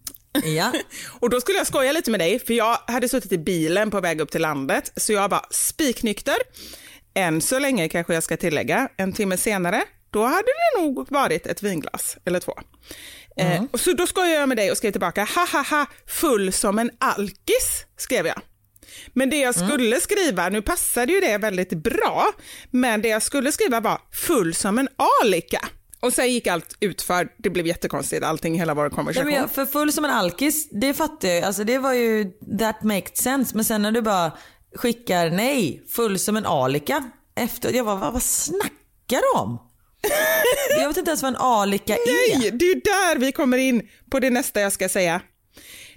[0.45, 0.73] Ja,
[1.21, 4.01] Och då skulle jag skoja lite med dig, för jag hade suttit i bilen på
[4.01, 6.37] väg upp till landet, så jag var spiknykter.
[7.15, 11.47] Än så länge kanske jag ska tillägga, en timme senare, då hade det nog varit
[11.47, 12.53] ett vinglas eller två.
[13.37, 16.53] Eh, och så då skojade jag med dig och skrev tillbaka, ha ha ha, full
[16.53, 18.43] som en alkis, skrev jag.
[19.13, 22.27] Men det jag skulle skriva, nu passade ju det väldigt bra,
[22.71, 24.89] men det jag skulle skriva var full som en
[25.23, 25.69] alika.
[26.01, 29.27] Och sen gick allt utför, det blev jättekonstigt allting, hela vår konversation.
[29.27, 32.83] men jag, för full som en alkis, det fattar jag Alltså det var ju, that
[32.83, 33.57] makes sense.
[33.57, 34.33] Men sen när du bara
[34.75, 37.11] skickar nej, full som en alika.
[37.37, 38.71] Efter, jag bara, vad, vad snackar
[39.35, 39.59] du om?
[40.79, 42.39] jag vet inte ens vad en alika är.
[42.39, 45.21] Nej, det är ju där vi kommer in på det nästa jag ska säga.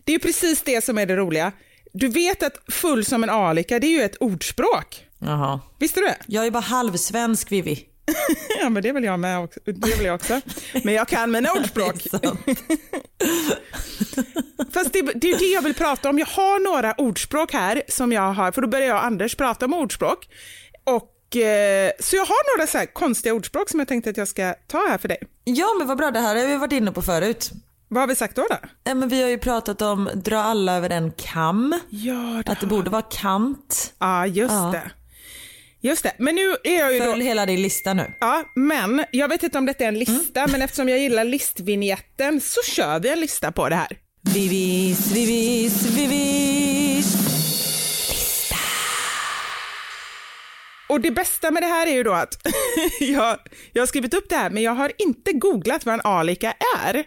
[0.04, 1.52] Det är precis det som är det roliga.
[1.94, 5.08] Du vet att full som en alika, det är ju ett ordspråk.
[5.20, 5.60] Jaha.
[5.80, 6.18] Visste du det?
[6.28, 7.88] Jag är bara halvsvensk Vivi.
[8.62, 9.60] Ja, men det är väl jag med också.
[9.66, 10.42] Det väl jag också.
[10.84, 11.96] Men jag kan mina ordspråk.
[14.74, 16.20] Fast det, det är det jag vill prata om.
[16.20, 19.66] Jag har några ordspråk här som jag har, för då börjar jag och Anders prata
[19.66, 20.30] om ordspråk.
[20.84, 24.28] Och, eh, så jag har några så här konstiga ordspråk som jag tänkte att jag
[24.28, 25.18] ska ta här för dig.
[25.44, 27.52] Ja men vad bra, det här har vi varit inne på förut.
[27.94, 28.46] Vad har vi sagt då?
[28.50, 28.58] då?
[28.86, 31.80] Nej, men vi har ju pratat om dra alla över en kam.
[31.90, 33.94] Ja, Att det borde vara kant.
[34.00, 34.72] ja just Ja.
[34.74, 34.92] det.
[35.88, 36.14] Just det.
[36.18, 37.06] Men nu är jag ju då...
[37.06, 38.14] Följ hela din lista nu.
[38.20, 42.42] Ja, men jag vet inte om detta är en lista, men eftersom jag gillar listvinjetten
[42.42, 43.98] så kör vi en lista på det här.
[44.34, 47.14] Vivis, vivis, vivis.
[50.90, 52.48] Och det bästa med det här är ju då att
[53.00, 53.38] jag,
[53.74, 56.54] jag har skrivit upp det här, men jag har inte googlat vad en alika
[56.86, 57.04] är.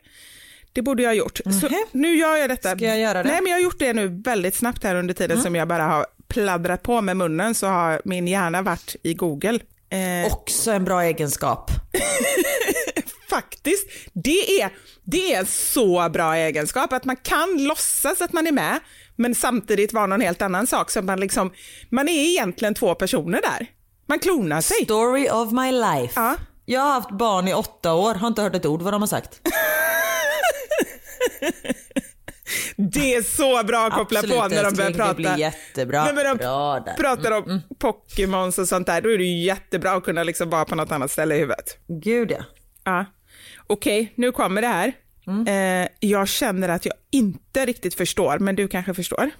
[0.77, 1.41] Det borde jag ha gjort.
[1.45, 1.75] Så Mhm.
[1.93, 2.77] nu gör jag detta.
[2.77, 3.19] Ska jag göra det?
[3.29, 3.33] Mm.
[3.33, 5.83] Nej, men jag har gjort det nu väldigt snabbt här under tiden som jag bara
[5.83, 9.59] har pladdrat på med munnen så har min hjärna varit i Google.
[9.91, 11.71] Eh, Också en bra egenskap.
[13.31, 14.71] faktiskt, det är,
[15.05, 18.81] det är en så bra egenskap att man kan låtsas att man är med,
[19.17, 20.91] men samtidigt vara någon helt annan sak.
[20.91, 21.53] Så man, liksom,
[21.91, 23.67] man är egentligen två personer där.
[24.09, 24.85] Man klonar sig.
[24.85, 26.13] Story of my life.
[26.17, 26.35] Ja.
[26.65, 29.09] Jag har haft barn i åtta år, har inte hört ett ord vad de har
[29.09, 29.41] sagt.
[32.77, 35.09] Det är så bra att koppla Absolut, på när de börjar prata.
[35.09, 36.05] det blir jättebra.
[36.05, 36.95] Nej, men de Bra där.
[36.95, 40.65] pratar om Pokémons och sånt där, då är det ju jättebra att kunna liksom vara
[40.65, 41.79] på något annat ställe i huvudet.
[41.89, 42.45] Gud ja.
[42.85, 43.05] Ja.
[43.67, 44.93] Okej, nu kommer det här.
[45.49, 49.31] Eh, jag känner att jag inte riktigt förstår, men du kanske förstår.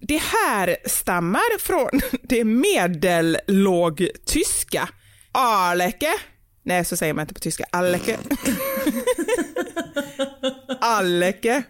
[0.00, 4.88] Det här stammar från det medellågtyska.
[5.32, 6.12] Aleke.
[6.68, 7.64] Nej, så säger man inte på tyska.
[7.70, 8.18] Alleke.
[10.80, 11.62] Alleke.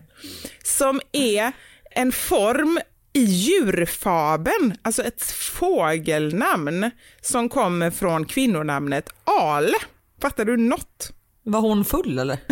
[0.64, 1.52] Som är
[1.90, 2.80] en form
[3.12, 9.76] i djurfabeln, alltså ett fågelnamn som kommer från kvinnonamnet Ale.
[10.22, 11.12] Fattar du något?
[11.42, 12.38] Var hon full eller?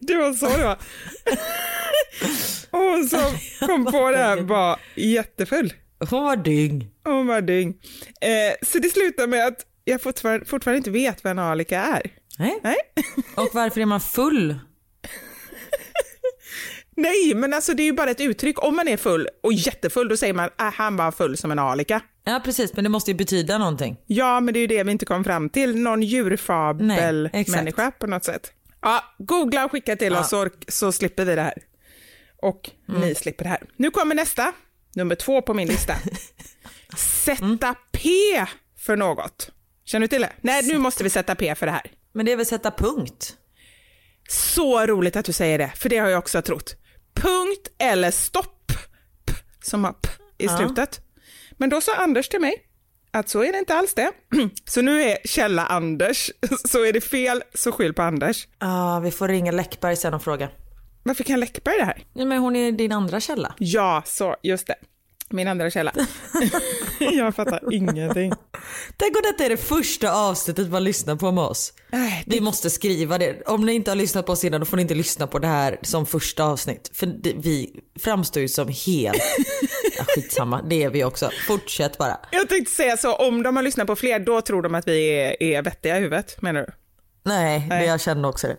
[0.00, 0.78] Det var så det var.
[2.70, 3.32] Hon som
[3.66, 5.72] kom på det här var jättefull.
[6.10, 6.88] Hon var dyng.
[7.04, 7.68] Hon var dyng.
[8.20, 12.10] Eh, så det slutar med att jag fortfarande, fortfarande inte vet vad en alika är.
[12.38, 12.58] Nej.
[12.62, 12.76] Nej.
[13.36, 14.56] Och varför är man full?
[16.96, 18.62] Nej, men alltså det är ju bara ett uttryck.
[18.64, 21.58] Om man är full och jättefull, då säger man att han var full som en
[21.58, 22.00] alika.
[22.24, 23.96] Ja precis, men det måste ju betyda någonting.
[24.06, 25.76] Ja, men det är ju det vi inte kom fram till.
[25.76, 28.52] Någon djurfabelmänniska på något sätt.
[28.82, 30.20] Ja, googla och skicka till Ja.
[30.20, 31.54] oss så, så slipper vi det här.
[32.42, 33.62] Och ni slipper det här.
[33.76, 34.52] Nu kommer nästa,
[34.94, 35.94] nummer två på min lista.
[36.96, 38.08] Sätta P
[38.78, 39.50] för något.
[39.84, 40.32] Känner du till det?
[40.40, 41.90] Nej, nu måste vi sätta P för det här.
[42.12, 43.36] Men det är väl sätta punkt?
[44.28, 46.76] Så roligt att du säger det, för det har jag också trott.
[47.14, 48.72] Punkt eller stopp,
[49.26, 50.56] P, som har P i Ja.
[50.58, 51.00] slutet.
[51.50, 52.54] Men då sa Anders till mig
[53.10, 54.12] att så är det inte alls det.
[54.64, 56.30] Så nu är källa Anders,
[56.64, 58.48] så är det fel så skyll på Anders.
[58.58, 60.48] Ja, vi får ringa Läckberg sen och fråga.
[61.02, 62.04] Varför kan Läckberg det här?
[62.12, 63.54] Nej, men hon är din andra källa.
[63.58, 64.74] Ja, så just det.
[65.30, 65.92] Min andra källa.
[66.98, 68.32] jag fattar ingenting.
[68.96, 71.72] Tänk om detta är det första avsnittet man lyssnar på med oss.
[71.90, 73.42] Nej, Vi måste skriva det.
[73.46, 75.46] Om ni inte har lyssnat på oss innan då får ni inte lyssna på det
[75.46, 76.90] här som första avsnitt.
[76.94, 79.22] För det, vi framstår ju som helt...
[79.98, 81.30] Ja, skitsamma, det är vi också.
[81.46, 82.20] Fortsätt bara.
[82.30, 85.08] Jag tänkte säga så, om de har lyssnat på fler, då tror de att vi
[85.08, 86.72] är, är vettiga i huvudet, menar du?
[87.24, 87.80] Nej, Nej.
[87.80, 88.56] Det jag känner också det.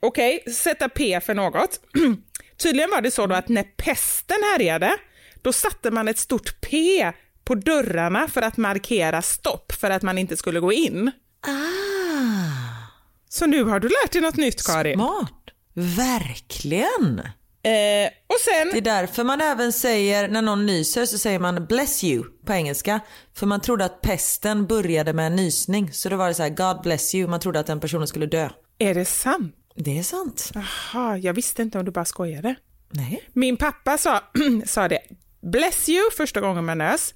[0.00, 1.80] Okej, sätta P för något.
[2.62, 4.96] Tydligen var det så då att när pesten härjade,
[5.42, 7.12] då satte man ett stort P
[7.44, 11.10] på dörrarna för att markera stopp, för att man inte skulle gå in.
[11.40, 12.86] Ah,
[13.28, 14.94] Så nu har du lärt dig något nytt, Karin.
[14.98, 15.32] smart.
[15.74, 17.20] Verkligen.
[17.62, 21.66] Eh, och sen, Det är därför man även säger, när någon nyser så säger man
[21.66, 23.00] bless you på engelska.
[23.34, 25.92] För man trodde att pesten började med en nysning.
[25.92, 27.28] Så då var det så här, God bless you.
[27.28, 28.48] Man trodde att den personen skulle dö.
[28.78, 29.54] är det sant?
[29.74, 30.52] Det är sant.
[30.54, 32.54] Jaha, jag visste inte om du bara skojade.
[32.90, 33.28] Nej.
[33.32, 34.20] Min pappa sa,
[34.66, 35.00] sa det,
[35.40, 37.14] bless you första gången man nös,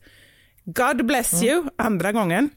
[0.65, 2.51] God bless you andra gången,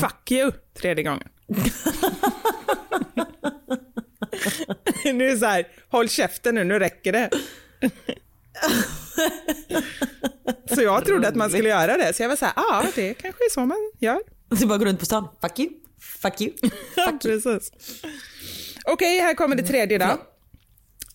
[0.00, 1.28] fuck you tredje gången.
[5.04, 7.30] nu är det så här, håll käften nu, nu räcker det.
[10.74, 12.14] Så jag trodde att man skulle göra det.
[12.14, 14.20] Så jag var så här, ja det kanske är så man gör.
[14.48, 15.28] Du bara går runt på stan.
[15.40, 15.70] Fuck you.
[16.00, 16.52] Fuck you.
[16.94, 17.40] Fuck you.
[17.40, 17.72] Precis.
[18.84, 20.18] Okej, här kommer det tredje då.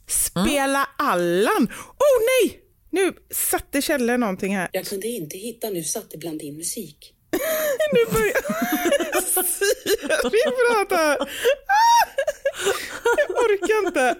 [0.07, 1.67] Spela Allan.
[1.97, 2.62] Oh nej!
[2.93, 4.69] Nu satte Kjelle någonting här.
[4.71, 7.13] Jag kunde inte hitta Nu satt det bland din musik.
[7.93, 8.33] Nu börjar
[9.43, 9.97] Siri
[10.67, 11.27] prata.
[13.17, 14.15] Jag orkar inte.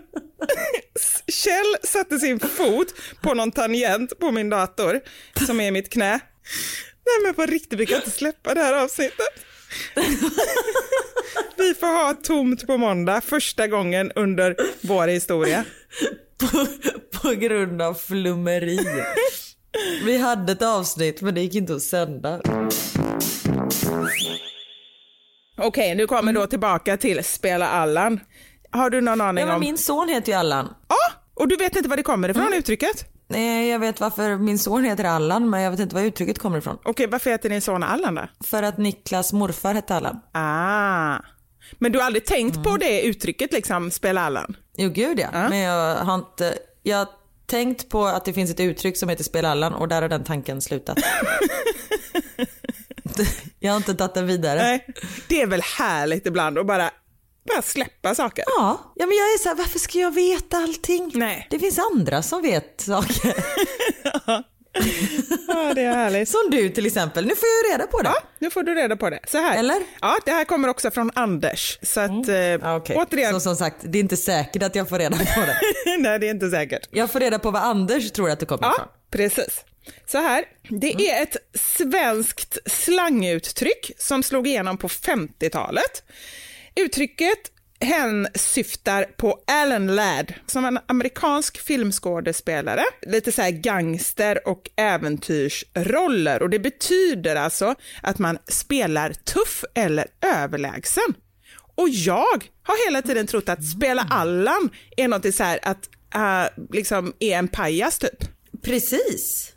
[1.28, 5.02] Kjell satte sin fot på någon tangent på min dator
[5.46, 6.20] som är i mitt knä.
[7.06, 9.28] Nej men på riktigt, vi kan inte släppa det här avsnittet.
[11.58, 15.66] Vi får ha tomt på måndag första gången under vår historia.
[16.52, 16.66] På,
[17.22, 18.80] på grund av flummeri.
[20.06, 22.42] Vi hade ett avsnitt men det gick inte att sända.
[25.58, 28.20] Okej, nu kommer då tillbaka till Spela Allan.
[28.72, 29.60] Har du någon aning Ja, om...
[29.60, 30.74] min son heter ju Allan.
[30.88, 30.96] Ja,
[31.34, 33.06] och du vet inte var det kommer ifrån uttrycket?
[33.28, 36.58] Nej, Jag vet varför min son heter Allan men jag vet inte var uttrycket kommer
[36.58, 36.78] ifrån.
[36.86, 38.28] Okej, varför heter din son Allan då?
[38.46, 40.20] För att Niklas morfar hette Allan.
[40.34, 41.18] Ah.
[41.80, 44.56] Men du har aldrig tänkt på det uttrycket liksom, spela Allan?
[44.78, 45.30] Jo gud ja.
[45.32, 47.08] Men jag har inte, jag har
[47.46, 50.24] tänkt på att det finns ett uttryck som heter spela Allan och där har den
[50.24, 50.98] tanken slutat.
[53.60, 54.60] jag har inte tagit den vidare.
[54.60, 54.88] Nej.
[55.28, 56.92] Det är väl härligt ibland att bara,
[57.54, 58.44] bara släppa saker?
[58.48, 61.12] Ja, ja men jag är så här, varför ska jag veta allting?
[61.14, 61.48] Nej.
[61.50, 63.34] Det finns andra som vet saker.
[64.26, 64.44] Ja,
[65.76, 66.30] det är härligt.
[66.30, 67.26] som du till exempel.
[67.26, 68.10] Nu får jag ju reda på det.
[68.10, 69.20] Ja, nu får du reda på det.
[69.28, 69.58] Så här.
[69.58, 69.82] Eller?
[70.02, 71.80] Ja, det här kommer också från Anders.
[71.82, 72.96] Så att, eh, Ja, okej.
[72.96, 75.58] återigen, Så som sagt, det är inte säkert att jag får reda på det.
[76.00, 76.88] nej det är inte säkert.
[76.92, 78.86] Jag får reda på vad Anders tror att det kommer ifrån.
[78.88, 79.64] Ja, precis.
[80.06, 81.38] Så här, det är ett
[81.78, 86.04] svenskt slanguttryck som slog igenom på 50-talet.
[86.76, 87.38] Uttrycket
[87.84, 92.84] hen syftar på Alan Ladd som en amerikansk filmskådespelare.
[93.02, 100.08] Lite så här gangster och äventyrsroller och det betyder alltså att man spelar tuff eller
[100.36, 101.14] överlägsen.
[101.76, 106.66] Och jag har hela tiden trott att spela Allan är något så här att uh,
[106.72, 108.26] liksom är en pajas typ.
[108.62, 109.54] Precis.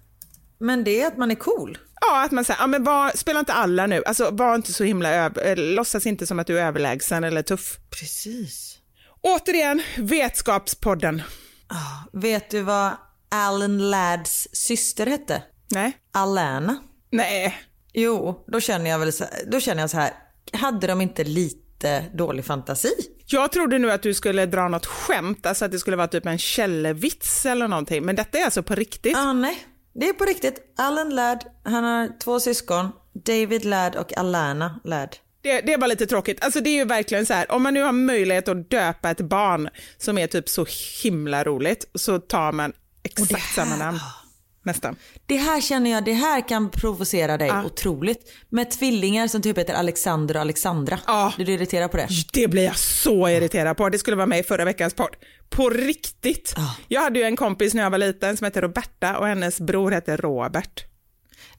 [0.58, 1.78] Men det är att man är cool.
[2.00, 4.84] Ja, att man säger, ja men var, spela inte alla nu, alltså var inte så
[4.84, 7.78] himla, över, eh, låtsas inte som att du är överlägsen eller tuff.
[7.90, 8.78] Precis.
[9.20, 11.22] Återigen, Vetskapspodden.
[12.12, 12.92] Vet du vad
[13.28, 15.42] Alan Ladds syster hette?
[15.70, 15.96] Nej.
[16.12, 16.76] Alana.
[17.10, 17.56] Nej.
[17.92, 20.10] Jo, då känner jag väl så, då känner jag så här.
[20.52, 22.92] Hade de inte lite dålig fantasi?
[23.26, 26.26] Jag trodde nu att du skulle dra något skämt, alltså att det skulle vara typ
[26.26, 29.16] en källevits eller någonting, men detta är alltså på riktigt.
[29.16, 29.66] Ah, nej,
[30.00, 30.74] det är på riktigt.
[30.76, 32.88] Alan Ladd, han har två syskon.
[33.12, 35.16] David Ladd och Alana Ladd.
[35.42, 36.44] Det, det är bara lite tråkigt.
[36.44, 39.20] Alltså det är ju verkligen så här, om man nu har möjlighet att döpa ett
[39.20, 40.66] barn som är typ så
[41.02, 43.98] himla roligt, så tar man exakt samma namn.
[44.66, 44.96] Nästan.
[45.26, 48.32] Det här känner jag, det här kan provocera dig otroligt.
[48.48, 50.98] Med tvillingar som typ heter Alexander och Alexandra.
[51.06, 51.32] Ja.
[51.36, 52.08] Du irriterad på det?
[52.32, 53.88] Det blir jag så irriterad på.
[53.88, 55.16] Det skulle vara med i förra veckans podd.
[55.48, 56.54] På riktigt.
[56.88, 59.90] Jag hade ju en kompis när jag var liten som hette Roberta och hennes bror
[59.90, 60.84] hette Robert.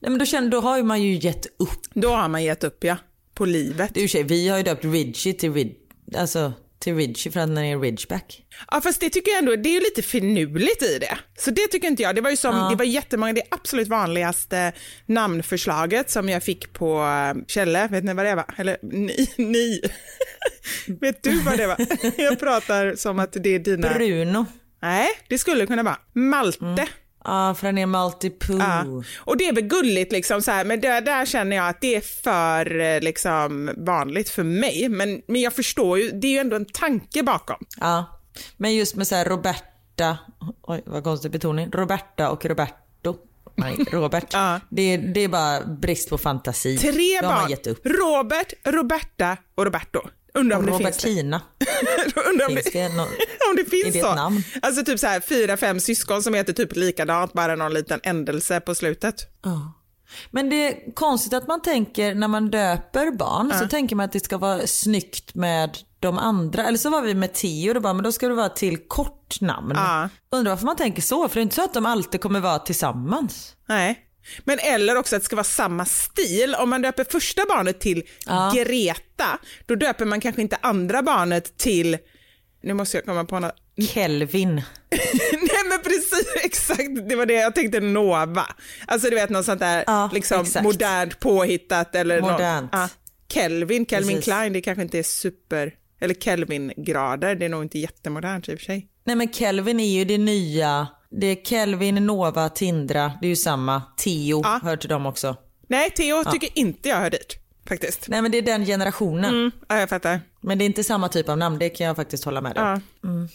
[0.00, 1.82] Nej, men då, känner, då har ju man ju gett upp.
[1.94, 2.96] Då har man gett upp ja,
[3.34, 3.96] på livet.
[3.96, 5.74] Ju tjej, vi har ju döpt Ridgie till, Rid,
[6.16, 6.52] alltså,
[6.88, 8.44] till Ridgie för att den är Ridgeback.
[8.70, 11.18] Ja fast det tycker jag ändå, det är ju lite finurligt i det.
[11.38, 12.14] Så det tycker inte jag.
[12.14, 14.72] Det var ju som, det var jättemånga, det absolut vanligaste
[15.06, 18.54] namnförslaget som jag fick på eh, Kjelle, vet ni vad det var?
[18.56, 19.80] Eller ni, ni.
[20.86, 21.76] vet du vad det var?
[22.22, 23.94] jag pratar som att det är dina...
[23.94, 24.46] Bruno.
[24.82, 25.98] Nej, det skulle kunna vara.
[26.12, 26.88] Malte.
[27.24, 28.58] Ja, för den är multipoo.
[28.58, 28.84] Ja.
[29.18, 31.96] Och det är väl gulligt liksom så här, men där, där känner jag att det
[31.96, 34.88] är för eh, liksom vanligt för mig.
[34.88, 37.56] Men, men jag förstår ju, det är ju ändå en tanke bakom.
[37.80, 38.20] Ja,
[38.56, 40.18] men just med så här Roberta,
[40.62, 43.16] oj vad konstig betoning, Roberta och Roberto.
[43.54, 44.32] Nej, Robert.
[44.32, 44.60] Ja.
[44.68, 46.78] det, det är bara brist på fantasi.
[46.78, 47.56] Tre barn.
[47.84, 50.00] Robert, Roberta och Roberto.
[50.34, 51.08] Undrar om det finns det.
[51.08, 51.42] Robertina.
[52.30, 53.08] Undrar om Finns det, någon-
[53.50, 54.14] om det finns är så.
[54.14, 54.42] namn?
[54.62, 58.60] Alltså typ så här fyra, fem syskon som heter typ likadant, bara någon liten ändelse
[58.60, 59.14] på slutet.
[60.30, 64.12] Men det är konstigt att man tänker när man döper barn så tänker man att
[64.12, 66.64] det ska vara snyggt med de andra.
[66.66, 69.40] Eller så var vi med Theo och bara, men då ska det vara till kort
[69.40, 69.72] namn.
[69.74, 70.08] Ja.
[70.30, 72.58] Undrar varför man tänker så, för det är inte så att de alltid kommer vara
[72.58, 73.54] tillsammans.
[73.68, 74.04] Nej.
[74.44, 76.54] Men eller också att det ska vara samma stil.
[76.54, 78.02] Om man döper första barnet till
[78.54, 81.98] Greta, då döper man kanske inte andra barnet till,
[82.62, 83.54] nu måste jag komma på något,
[83.88, 84.54] Kelvin.
[85.32, 88.46] Nej men precis, exakt, det var det jag tänkte Nova.
[88.86, 90.64] Alltså du vet något sånt där Ja, liksom exakt.
[90.64, 92.72] modernt påhittat eller Modernt.
[92.72, 92.88] Något, ja.
[93.32, 94.24] Kelvin, Kelvin Precis.
[94.24, 98.58] Klein, det kanske inte är super, eller Kelvin-grader, det är nog inte jättemodernt i och
[98.58, 98.88] för sig.
[99.04, 103.36] Nej men Kelvin är ju det nya Det är Kelvin, Nova, Tindra, det är ju
[103.36, 103.82] samma.
[103.96, 104.60] Theo Ja.
[104.62, 105.36] hör till dem också.
[105.68, 107.36] Nej, Theo tycker inte jag hör dit
[107.68, 108.08] faktiskt.
[108.08, 109.34] Nej men det är den generationen.
[109.34, 110.20] Mm, ja, jag fattar.
[110.40, 112.64] Men det är inte samma typ av namn, det kan jag faktiskt hålla med dig
[112.64, 112.82] om.
[113.00, 113.28] Ja.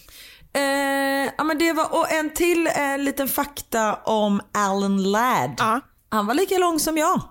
[0.60, 5.56] Eh, ja, men det var, och en till eh, liten fakta om Alan Ladd.
[5.58, 5.80] Ja.
[6.10, 7.22] Han var lika lång som jag.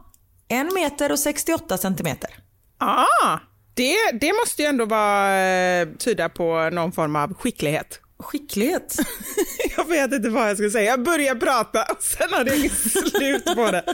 [0.49, 2.30] En meter och 68 centimeter.
[2.78, 3.38] Ah,
[3.74, 8.01] det, det måste ju ändå vara, eh, tyda på någon form av skicklighet.
[8.18, 8.97] Skicklighet.
[9.77, 10.91] Jag vet inte vad jag ska säga.
[10.91, 13.85] Jag börjar prata och sen har det inget slut på det.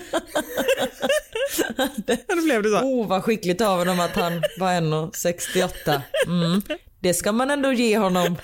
[2.29, 2.77] Då blev det så.
[2.79, 6.01] Oh vad skickligt av honom att han var 1,68.
[6.27, 6.63] Mm.
[7.01, 8.37] Det ska man ändå ge honom.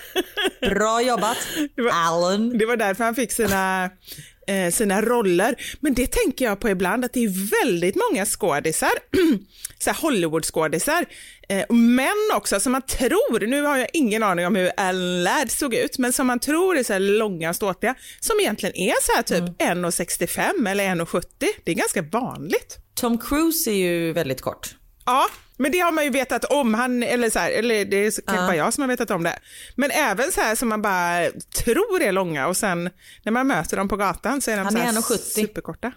[0.60, 1.36] Bra jobbat
[1.76, 2.58] var- Alan.
[2.58, 3.90] Det var därför han fick sina,
[4.46, 5.54] eh, sina roller.
[5.80, 8.92] Men det tänker jag på ibland, att det är väldigt många skådisar,
[9.78, 11.06] så Hollywood-skådisar,
[11.48, 15.50] eh, män också, som man tror, nu har jag ingen aning om hur Alan Ladd
[15.50, 18.94] såg ut, men som man tror är så här långa och ståtliga, som egentligen är
[19.02, 21.24] så här typ 1,65 eller 1,70.
[21.64, 22.78] Det är ganska vanligt.
[22.94, 24.74] Tom Cruise är ju väldigt kort.
[25.06, 25.26] Ja,
[25.56, 28.46] men det har man ju vetat om, han, eller, så här, eller det är kanske
[28.46, 29.38] bara jag som har vetat om det.
[29.74, 31.30] Men även så här som man bara
[31.64, 32.90] tror är långa och sen
[33.22, 35.16] när man möter dem på gatan så är de Han så är här 1,70.
[35.16, 35.92] superkorta.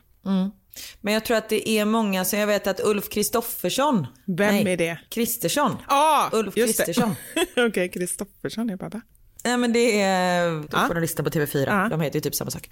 [1.01, 4.08] Men jag tror att det är många, så jag vet att Ulf Kristoffersson.
[4.38, 4.99] Vem nej, är det?
[5.10, 5.76] Kristersson.
[5.89, 6.53] Ja, Ulf.
[6.55, 7.16] Kristersson.
[7.58, 9.01] Okej, Kristoffersson är pappa.
[9.43, 10.88] Nej men det är Ja.
[10.88, 11.88] journalisten på TV4, Ja.
[11.89, 12.70] de heter ju typ samma sak.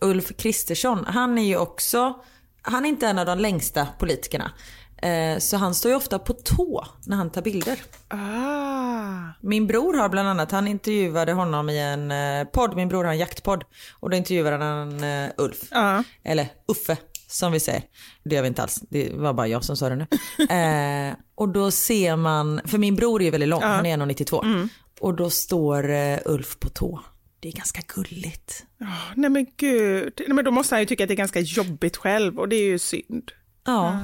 [0.00, 2.14] Ulf Kristersson, han är ju också,
[2.62, 4.52] han är inte en av de längsta politikerna.
[5.04, 7.78] Eh, Så han står ju ofta på tå när han tar bilder.
[8.08, 13.04] Ah, Min bror har bland annat, han intervjuade honom i en eh, podd, min bror
[13.04, 13.64] har en jaktpodd.
[14.00, 15.58] Och då intervjuade han eh, Ulf.
[15.70, 16.04] ja.
[16.24, 16.96] Eller Uffe
[17.28, 17.82] som vi säger.
[18.24, 20.06] Det gör vi inte alls, det var bara jag som sa det nu.
[21.10, 24.68] eh, och då ser man, för min bror är ju väldigt lång, han är 1,92.
[25.00, 27.00] Och då står eh, Ulf på tå.
[27.40, 28.64] Det är ganska gulligt.
[28.80, 31.40] Ah, nej men gud, nej, men då måste han ju tycka att det är ganska
[31.40, 33.30] jobbigt själv och det är ju synd.
[33.66, 34.00] Ja.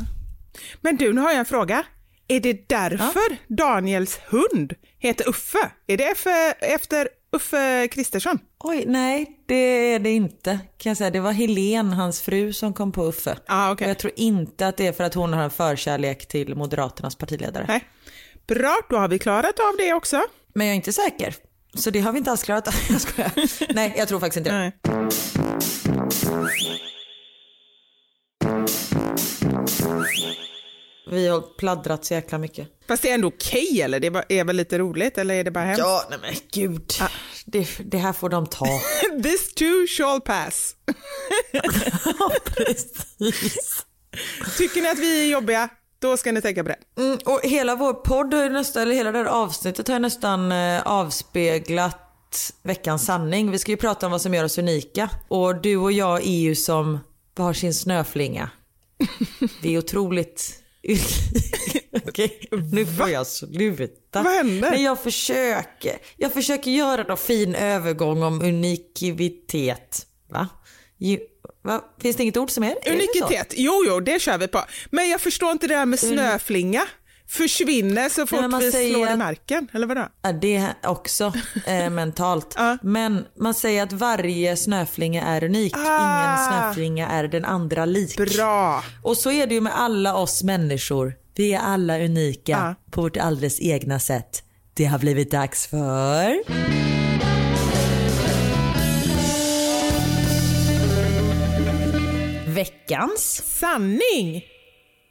[0.81, 1.85] Men du, nu har jag en fråga.
[2.29, 5.71] Är det därför Daniels hund heter Uffe?
[5.87, 8.39] Är det efter, efter Uffe Kristersson?
[8.59, 10.59] Oj, nej det är det inte.
[10.79, 11.11] Kan jag säga.
[11.11, 13.37] Det var Helen, hans fru, som kom på Uffe.
[13.47, 13.85] Ah, okej.
[13.85, 17.17] Och jag tror inte att det är för att hon har en förkärlek till Moderaternas
[17.17, 17.65] partiledare.
[17.69, 17.85] Nej.
[18.47, 20.23] Bra, då har vi klarat av det också.
[20.55, 21.35] Men jag är inte säker.
[21.75, 22.75] Så det har vi inte alls klarat av.
[22.91, 23.33] Jag skojar.
[23.75, 24.73] Nej, jag tror faktiskt inte det.
[31.11, 32.68] Vi har pladdrat så jäkla mycket.
[32.89, 34.01] Fast det är ändå okej eller?
[34.01, 34.07] Det
[34.39, 35.78] är väl lite roligt eller är det bara hemskt?
[35.78, 36.93] Ja, nej men gud.
[37.47, 38.66] Det, det här får de ta.
[39.22, 40.74] This too shall pass.
[42.45, 43.87] Precis.
[44.59, 45.68] Tycker ni att vi är jobbiga?
[45.99, 47.03] Då ska ni tänka på det.
[47.03, 50.83] Mm, och hela vår podd, har nästan, eller hela det här avsnittet har nästan eh,
[50.87, 53.51] avspeglat veckans sanning.
[53.51, 55.11] Vi ska ju prata om vad som gör oss unika.
[55.28, 56.99] Och du och jag är ju som
[57.37, 58.51] varsin snöflinga.
[59.63, 60.61] Vi är otroligt
[62.07, 64.23] Okej, nu får jag sluta.
[64.23, 64.71] Vad händer?
[64.71, 65.99] Men jag försöker.
[66.17, 70.07] Jag försöker göra någon fin övergång om unikivitet.
[70.31, 70.49] Va?
[70.99, 71.19] Ju,
[71.63, 71.85] va?
[72.01, 72.71] Finns det inget ord som är?
[72.71, 72.91] är det?
[72.91, 74.65] Unikitet, jo jo det kör vi på.
[74.91, 76.87] Men jag förstår inte det där med snöflinga.
[77.31, 80.07] Försvinner så fort man vi slår i att- marken, eller vadå?
[80.22, 81.33] Ja, det också
[81.66, 82.55] eh, mentalt.
[82.59, 82.78] Ja.
[82.83, 85.74] Men man säger att varje snöflinga är unik.
[85.76, 85.81] Ah.
[86.24, 88.16] Ingen snöflinga är den andra lik.
[88.16, 88.85] Bra.
[89.03, 91.14] Och så är det ju med alla oss människor.
[91.37, 92.74] Vi är alla unika Ja.
[92.91, 94.43] på vårt alldeles egna sätt.
[94.74, 96.41] Det har blivit dags för...
[102.47, 104.43] Veckans Sanning!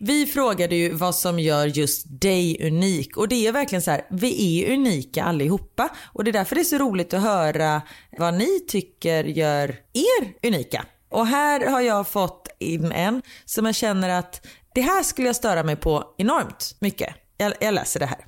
[0.02, 4.06] Vi frågade ju vad som gör just dig unik och det är verkligen så här,
[4.10, 7.82] vi är unika allihopa och det är därför det är så roligt att höra
[8.18, 10.86] vad ni tycker gör er unika.
[11.10, 14.45] Och här har jag fått in en som jag känner att
[14.76, 17.16] det här skulle jag störa mig på enormt mycket.
[17.38, 18.26] Jag, jag läser det här.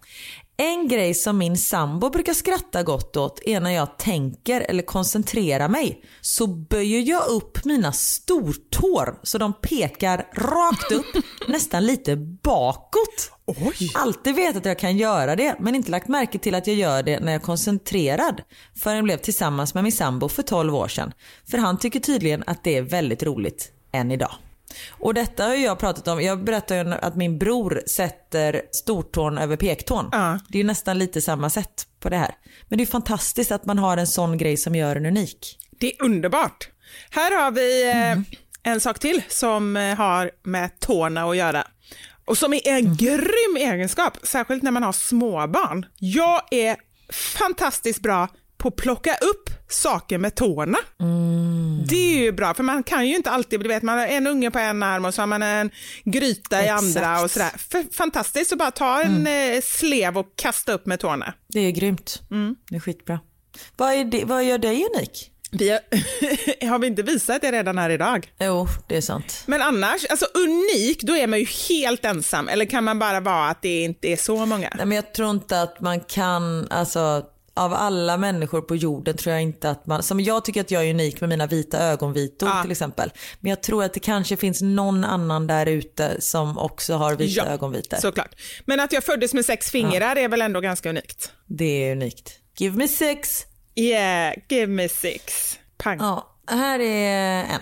[0.58, 5.70] En grej som min sambo brukar skratta gott åt är när jag tänker eller koncentrerar
[5.70, 13.32] mig så böjer jag upp mina stortår så de pekar rakt upp, nästan lite bakåt.
[13.46, 13.92] Oj.
[13.96, 17.04] Alltid vet att jag kan göra det men inte lagt märke till att jag gör
[17.04, 18.42] det när jag är koncentrerad
[18.76, 21.14] förrän jag blev tillsammans med min sambo för 12 år sedan.
[21.52, 24.32] För han tycker tydligen att det är väldigt roligt än idag.
[24.90, 26.22] Och detta har jag pratat om.
[26.22, 30.10] Jag berättade ju att min bror sätter stortån över pektån.
[30.12, 30.40] Ja.
[30.50, 32.36] Det är ju nästan lite samma sätt på det här.
[32.68, 35.58] Men det är fantastiskt att man har en sån grej som gör en unik.
[35.80, 36.70] Det är underbart.
[37.10, 38.18] Här har vi eh,
[38.74, 41.68] en sak till som eh, har med tårna att göra.
[42.26, 45.86] Och som är en grym egenskap, särskilt när man har småbarn.
[46.00, 46.78] Jag är
[47.12, 48.28] fantastiskt bra
[48.62, 50.78] på att plocka upp saker med tårna.
[51.88, 54.28] Det är ju bra, för man kan ju inte alltid, du vet man har en
[54.28, 55.72] unge på en arm och så har man en
[56.04, 56.84] gryta i Exakt.
[56.84, 57.52] andra och sådär.
[57.58, 61.34] För, fantastiskt att bara ta en eh, slev och kasta upp med tårna.
[61.48, 62.22] Det är grymt.
[62.32, 62.56] Mm.
[62.70, 63.20] Det är skitbra.
[63.78, 65.32] Vad, är det, vad gör dig unik?
[65.52, 65.80] Vi har,
[66.70, 68.32] har vi inte visat det redan här idag?
[68.40, 69.44] Jo, det är sant.
[69.46, 72.48] Men annars, alltså unik, då är man ju helt ensam.
[72.48, 74.72] Eller kan man bara vara att det inte är så många?
[74.76, 79.34] Nej, men jag tror inte att man kan, alltså av alla människor på jorden tror
[79.34, 82.50] jag inte att man, som jag tycker att jag är unik med mina vita ögonvitor
[82.50, 82.62] Ja.
[82.62, 83.12] till exempel.
[83.40, 87.46] Men jag tror att det kanske finns någon annan där ute som också har vita
[87.46, 87.98] ögonvitor.
[87.98, 88.36] såklart.
[88.66, 91.32] Men att jag föddes med sex fingrar är väl ändå ganska unikt?
[91.48, 92.32] Det är unikt.
[92.58, 93.46] Give me six.
[93.76, 95.58] Yeah, give me six.
[95.78, 95.98] Pang.
[96.00, 97.62] Ja, här är en.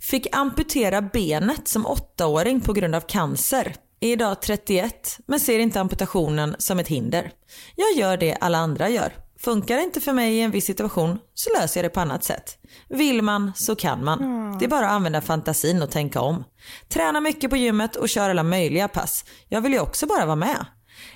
[0.00, 3.74] Fick amputera benet som åttaåring på grund av cancer.
[4.02, 7.32] Är idag 31 men ser inte amputationen som ett hinder.
[7.76, 9.12] Jag gör det alla andra gör.
[9.38, 12.24] Funkar det inte för mig i en viss situation så löser jag det på annat
[12.24, 12.58] sätt.
[12.88, 14.18] Vill man så kan man.
[14.58, 16.44] Det är bara att använda fantasin och tänka om.
[16.88, 19.24] Tränar mycket på gymmet och kör alla möjliga pass.
[19.48, 20.66] Jag vill ju också bara vara med.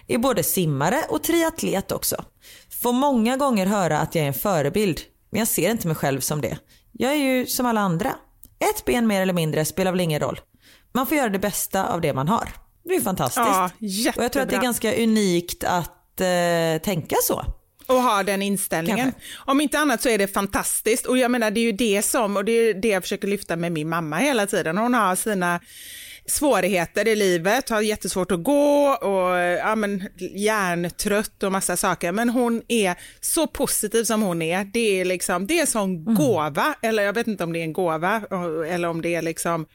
[0.07, 2.25] Är både simmare och triatlet också.
[2.83, 6.21] Får många gånger höra att jag är en förebild, men jag ser inte mig själv
[6.21, 6.59] som det.
[6.93, 8.15] Jag är ju som alla andra.
[8.71, 10.41] Ett ben mer eller mindre spelar väl ingen roll.
[10.95, 12.64] Man får göra det bästa av det man har.
[12.85, 13.47] Det är fantastiskt.
[13.47, 14.63] Ja, och jag tror att det är jättebra.
[14.63, 17.45] ganska unikt att eh, tänka så.
[17.87, 19.13] och ha den inställningen.
[19.37, 22.37] Om inte annat så är det fantastiskt och jag menar det är ju det som,
[22.37, 24.79] och det är det jag försöker lyfta med min mamma hela tiden.
[24.79, 25.61] Hon har sina
[26.27, 32.13] svårigheter i livet, har jättesvårt att gå och ja, men, hjärntrött och massa saker.
[32.13, 34.65] Men hon är så positiv som hon är.
[34.65, 37.73] Det är liksom, det är som gåva, eller jag vet inte om det är en
[37.73, 38.23] gåva
[38.69, 39.67] eller om det är liksom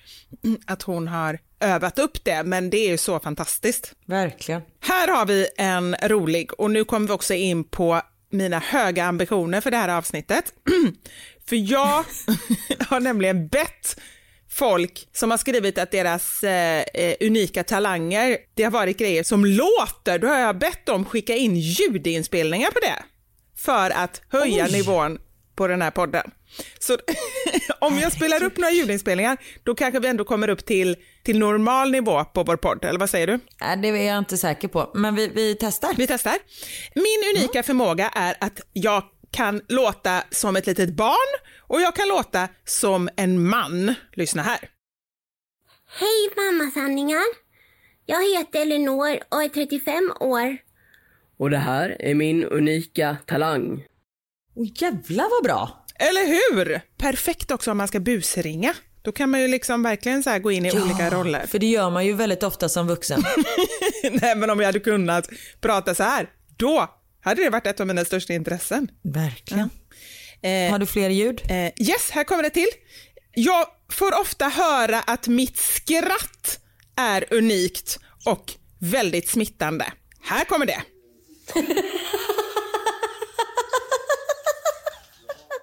[0.68, 3.94] att hon har övat upp det, men det är ju så fantastiskt.
[4.06, 4.62] Verkligen.
[4.80, 8.02] Här har vi en rolig och nu kommer vi också in på
[8.32, 10.54] mina höga ambitioner för det här avsnittet.
[11.50, 12.06] för jag
[12.80, 14.00] har nämligen bett
[14.50, 19.46] folk som har skrivit att deras eh, eh, unika talanger, det har varit grejer som
[19.46, 20.20] låter.
[20.20, 23.04] Då har jag bett dem skicka in ljudinspelningar på det
[23.58, 24.72] för att höja Oj.
[24.72, 25.20] nivån
[25.60, 26.32] på den här podden.
[26.80, 26.98] Så
[27.80, 31.92] om jag spelar upp några ljudinspelningar, då kanske vi ändå kommer upp till, till normal
[31.92, 33.40] nivå på vår podd, eller vad säger du?
[33.62, 35.94] Nej, det är jag inte säker på, men vi, vi testar.
[35.98, 36.38] Vi testar.
[36.96, 41.32] Min unika förmåga är att jag kan låta som ett litet barn
[41.68, 43.94] och jag kan låta som en man.
[44.14, 44.60] Lyssna här.
[46.00, 47.26] Hej mammasanningar!
[48.06, 50.58] Jag heter Elinor och är 35 år.
[51.38, 53.86] Och det här är min unika talang.
[54.60, 55.86] Åh jävlar vad bra!
[55.96, 56.82] Eller hur?
[56.98, 58.74] Perfekt också om man ska busringa.
[59.02, 61.48] Då kan man ju liksom verkligen så här gå in i olika roller.
[61.48, 63.24] För det gör man ju väldigt ofta som vuxen.
[64.12, 65.30] Nej, men om jag hade kunnat
[65.62, 66.88] prata så här, då
[67.22, 68.92] hade det varit ett av mina största intressen.
[69.04, 69.70] Verkligen.
[70.42, 71.42] Eh, Har du fler ljud?
[71.50, 72.70] Eh, yes, här kommer det till.
[73.34, 76.60] Jag får ofta höra att mitt skratt
[76.96, 79.94] är unikt och väldigt smittande.
[80.22, 80.82] Här kommer det.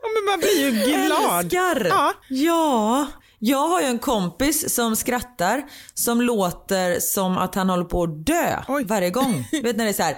[0.02, 1.44] ja, men man blir ju glad.
[1.44, 1.86] Älskar!
[1.86, 2.12] Ja.
[2.28, 3.06] ja.
[3.38, 5.62] Jag har ju en kompis som skrattar
[5.94, 9.48] som låter som att han håller på att dö varje gång.
[9.50, 10.16] Du vet när det är så här.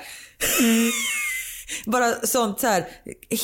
[1.87, 2.85] Bara sånt så här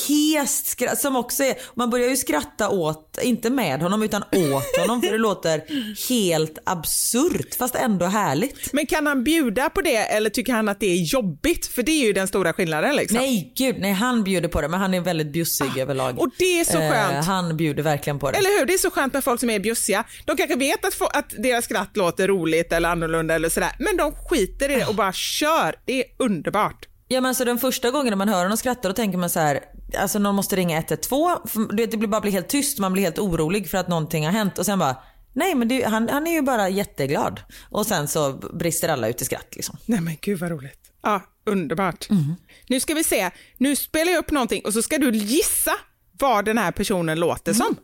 [0.09, 4.77] hest skratt som också är, man börjar ju skratta åt, inte med honom utan åt
[4.81, 5.63] honom för det låter
[6.09, 8.73] helt absurt fast ändå härligt.
[8.73, 11.67] Men kan han bjuda på det eller tycker han att det är jobbigt?
[11.67, 12.97] För det är ju den stora skillnaden.
[12.97, 13.17] Liksom.
[13.19, 16.15] Nej gud, nej han bjuder på det men han är väldigt bjussig överlag.
[16.19, 17.13] Ah, Och det är så skönt.
[17.13, 18.39] Eh, han bjuder verkligen på det.
[18.39, 18.67] Eller hur?
[18.67, 20.05] Det är så skönt med folk som är bjussiga.
[20.25, 23.97] De kanske vet att, få, att deras skratt låter roligt eller annorlunda eller sådär, men
[23.97, 25.75] de skiter i det och bara kör.
[25.85, 26.87] Det är underbart.
[27.09, 29.61] Ja men alltså den första gången man hör någon skratta då tänker man så här,
[29.99, 31.39] alltså någon måste ringa 112.
[31.45, 34.33] För Det blir bara blir helt tyst, man blir helt orolig för att någonting har
[34.33, 34.97] hänt och sen bara
[35.37, 37.41] Nej men det, han, han är ju bara jätteglad.
[37.71, 39.77] Och sen så brister alla ut i skratt liksom.
[39.87, 40.81] Nej men gud vad roligt.
[41.03, 42.09] Ja, underbart.
[42.69, 45.73] Nu ska vi se, nu spelar jag upp någonting och så ska du gissa
[46.13, 47.77] vad den här personen låter som.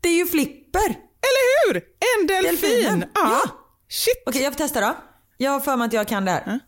[0.00, 0.88] Det är ju Flipper!
[0.88, 1.76] Eller hur?
[1.76, 2.70] En delfin!
[2.70, 3.04] Delfinen.
[3.14, 3.20] Ja.
[3.44, 3.50] Ja.
[3.88, 4.22] Shit.
[4.26, 4.96] Okej jag får testa då.
[5.36, 6.60] Jag har för mig att jag kan det här.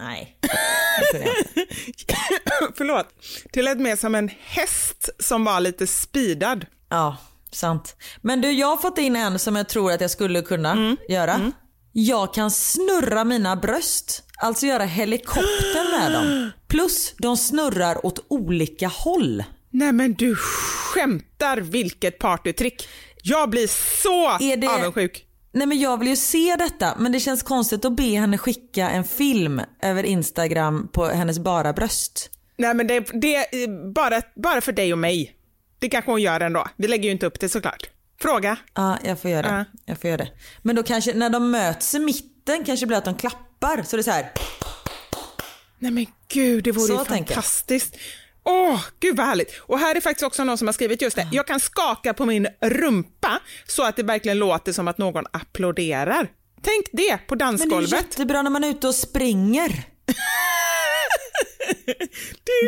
[0.00, 0.38] Nej.
[1.12, 2.16] kunde jag inte.
[2.76, 3.06] Förlåt.
[3.52, 6.66] Det lät mer som en häst som var lite speedad.
[6.88, 7.16] Ja,
[7.52, 7.96] sant.
[8.22, 11.52] Men du, jag har fått in en som jag tror att jag skulle kunna göra.
[11.92, 16.50] Jag kan snurra mina bröst, alltså göra helikoptern med dem.
[16.68, 19.44] Plus de snurrar åt olika håll.
[19.70, 22.88] Nej men du skämtar vilket partytrick.
[23.22, 23.66] Jag blir
[24.02, 25.22] så Är det- avundsjuk.
[25.56, 28.90] Nej men jag vill ju se detta men det känns konstigt att be henne skicka
[28.90, 32.30] en film över Instagram på hennes bara bröst.
[32.56, 33.46] Nej men det, det
[33.94, 35.36] bara, bara för dig och mig.
[35.78, 36.66] Det kanske hon gör ändå.
[36.76, 37.90] Vi lägger ju inte upp det såklart.
[38.20, 38.56] Fråga.
[38.74, 39.48] Ja, jag får göra det.
[39.48, 39.64] Ja.
[39.84, 40.30] Jag får göra det.
[40.62, 43.96] Men då kanske när de möts i mitten kanske det blir att de klappar så
[43.96, 44.32] det är så här.
[45.78, 47.96] Nej men gud, det vore Så ju fantastiskt.
[48.48, 49.60] Åh, gud vad härligt.
[49.60, 51.28] Och här är faktiskt också någon som har skrivit just det.
[51.32, 56.28] Jag kan skaka på min rumpa så att det verkligen låter som att någon applåderar.
[56.62, 57.92] Tänk det på Men det är dansgolvet.
[57.92, 59.68] jättebra när man är ute och springer.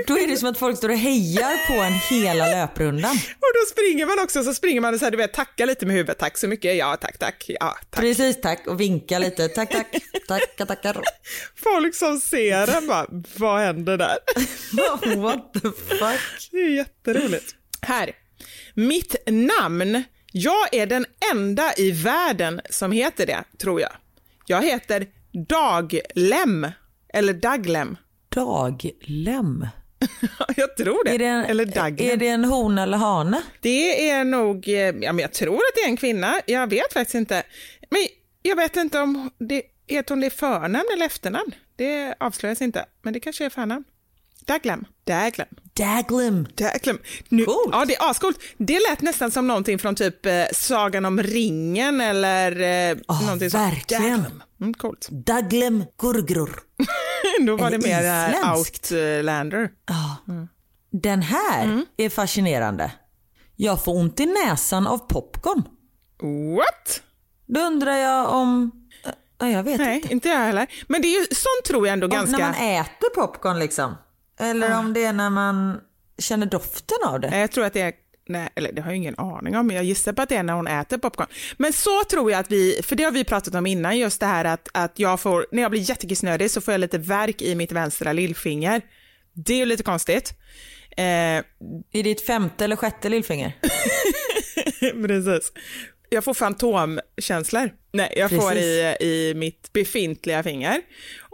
[0.06, 3.10] Då är det som att folk står och hejar på en hela löprundan.
[3.10, 5.86] Och då springer man också, så springer man och så här, du vet, tackar lite
[5.86, 6.18] med huvudet.
[6.18, 6.76] Tack så mycket.
[6.76, 7.44] Ja, tack, tack.
[7.48, 8.00] Ja, tack.
[8.00, 9.48] Precis tack och vinka lite.
[9.48, 9.96] Tack tack.
[10.28, 11.02] Tackar tackar.
[11.56, 14.18] Folk som ser en bara, vad händer där?
[15.16, 16.48] What the fuck.
[16.50, 17.54] Det är jätteroligt.
[17.82, 18.12] Här.
[18.74, 20.02] Mitt namn.
[20.32, 23.92] Jag är den enda i världen som heter det, tror jag.
[24.46, 25.06] Jag heter
[25.48, 26.66] Daglem.
[27.14, 27.96] Eller Daglem.
[28.28, 29.66] Daglem.
[30.56, 31.10] jag tror det.
[31.10, 32.10] Är det, en, eller Daglem.
[32.10, 33.42] är det en hona eller hane?
[33.60, 36.40] Det är nog, eh, ja men jag tror att det är en kvinna.
[36.46, 37.42] Jag vet faktiskt inte.
[37.90, 38.00] Men
[38.42, 41.54] jag vet inte om det, heter hon det förnamn eller efternamn?
[41.76, 43.84] Det avslöjas inte, men det kanske är förnamn.
[44.46, 44.84] Daglem.
[45.04, 45.46] Daglem.
[45.76, 46.46] Daglem.
[46.54, 46.98] Daglem.
[47.28, 47.68] Nu, Coolt.
[47.72, 48.38] Ja, det är ascoolt.
[48.58, 53.50] Det lät nästan som någonting från typ eh, Sagan om ringen eller eh, Ja, någonting
[53.50, 53.72] sånt.
[53.72, 54.02] verkligen.
[54.02, 54.42] Daglem.
[54.60, 55.08] Mm, coolt.
[55.10, 56.50] Daglem gurgrur.
[57.46, 58.92] Då var det mer eh, isländskt.
[58.92, 59.70] Outlander.
[60.90, 61.86] Den här Mm.
[61.96, 62.92] är fascinerande.
[63.56, 65.62] Jag får ont i näsan av popcorn.
[66.56, 67.02] What?
[67.46, 68.72] Då undrar jag om...
[69.38, 70.12] Ja, jag vet Nej, inte.
[70.12, 70.66] inte jag heller.
[70.88, 72.38] Men det är ju, sånt tror jag ändå Om, ganska...
[72.38, 73.94] När man äter popcorn liksom.
[74.40, 75.80] Eller om det är när man
[76.18, 77.38] känner doften av det.
[77.38, 77.92] Jag tror att det är,
[78.28, 80.42] nej, eller det har jag ingen aning om, men jag gissar på att det är
[80.42, 81.26] när hon äter popcorn.
[81.56, 84.26] Men så tror jag att vi, för det har vi pratat om innan, just det
[84.26, 87.54] här att, att jag får, när jag blir jättekissnödig så får jag lite värk i
[87.54, 88.82] mitt vänstra lillfinger.
[89.32, 90.34] Det är ju lite konstigt.
[90.96, 91.38] Eh,
[91.92, 93.52] I ditt femte eller sjätte lillfinger?
[95.06, 95.52] precis.
[96.10, 97.70] Jag får fantomkänslor.
[97.92, 99.00] Nej, jag får Precis.
[99.00, 100.80] i, i mitt befintliga finger.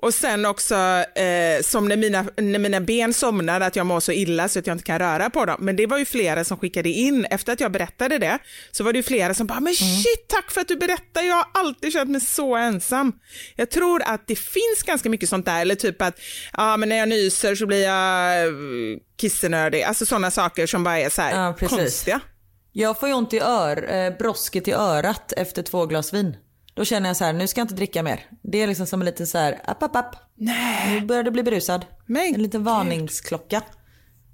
[0.05, 4.13] Och sen också eh, som när mina, när mina ben somnar, att jag mår så
[4.13, 5.57] illa så att jag inte kan röra på dem.
[5.59, 8.39] Men det var ju flera som skickade in, efter att jag berättade det,
[8.71, 11.35] så var det ju flera som bara, men shit, tack för att du berättar, jag
[11.35, 13.13] har alltid känt mig så ensam.
[13.57, 16.21] Jag tror att det finns ganska mycket sånt där, eller typ att,
[16.53, 18.53] ja men när jag nyser så blir jag eh,
[19.21, 21.79] kissenödig, alltså sådana saker som bara är så här Ja, precis.
[21.79, 22.21] konstiga.
[22.73, 26.37] Jag får ju ont i ör, eh, brosket i örat efter två glas vin.
[26.75, 28.27] Då känner jag så här, nu ska jag inte dricka mer.
[28.43, 30.16] Det är liksom som en liten så här, app, app, app.
[30.35, 31.01] Nej.
[31.01, 31.87] Nu börjar du bli berusad.
[32.07, 33.62] Men en liten varningsklocka.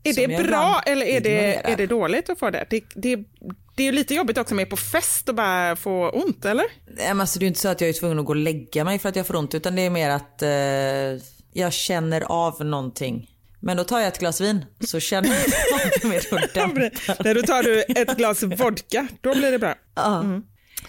[0.02, 2.66] Är det bra ibland eller är det, är det dåligt att få det?
[2.70, 3.16] Det, det?
[3.76, 6.64] det är ju lite jobbigt också med på fest och bara få ont, eller?
[6.86, 8.36] Nej, men alltså, det är ju inte så att jag är tvungen att gå och
[8.36, 10.50] lägga mig för att jag får ont utan det är mer att eh,
[11.52, 13.30] jag känner av någonting.
[13.60, 15.38] Men då tar jag ett glas vin så känner jag
[16.02, 17.22] det mer.
[17.24, 19.74] När du tar du ett glas vodka, då blir det bra.
[19.94, 20.24] Ja.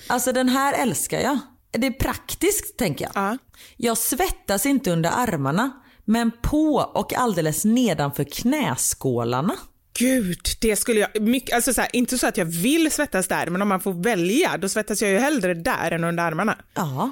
[0.07, 1.39] Alltså den här älskar jag.
[1.71, 3.11] Det är praktiskt tänker jag.
[3.15, 3.37] Ja.
[3.77, 5.71] Jag svettas inte under armarna
[6.05, 9.55] men på och alldeles nedanför knäskålarna.
[9.99, 11.21] Gud, det skulle jag...
[11.21, 14.03] Mycket, alltså så här, inte så att jag vill svettas där, men om man får
[14.03, 16.57] välja, då svettas jag ju hellre där än under armarna.
[16.73, 17.11] Ja,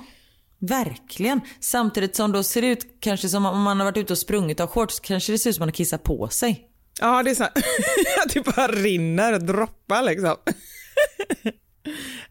[0.59, 1.41] verkligen.
[1.59, 4.59] Samtidigt som då ser det ut kanske som om man har varit ute och sprungit
[4.59, 6.65] av shorts kanske det ser ut som att man har kissat på sig.
[7.01, 7.43] Ja, det är så.
[8.25, 10.35] Att det bara rinner och droppar liksom.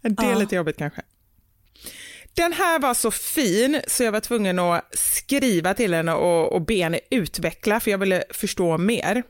[0.03, 0.39] Det är Ja.
[0.39, 1.03] lite jobbigt kanske.
[2.35, 6.63] Den här var så fin så jag var tvungen att skriva till henne och, och
[6.63, 9.23] be henne utveckla för jag ville förstå mer.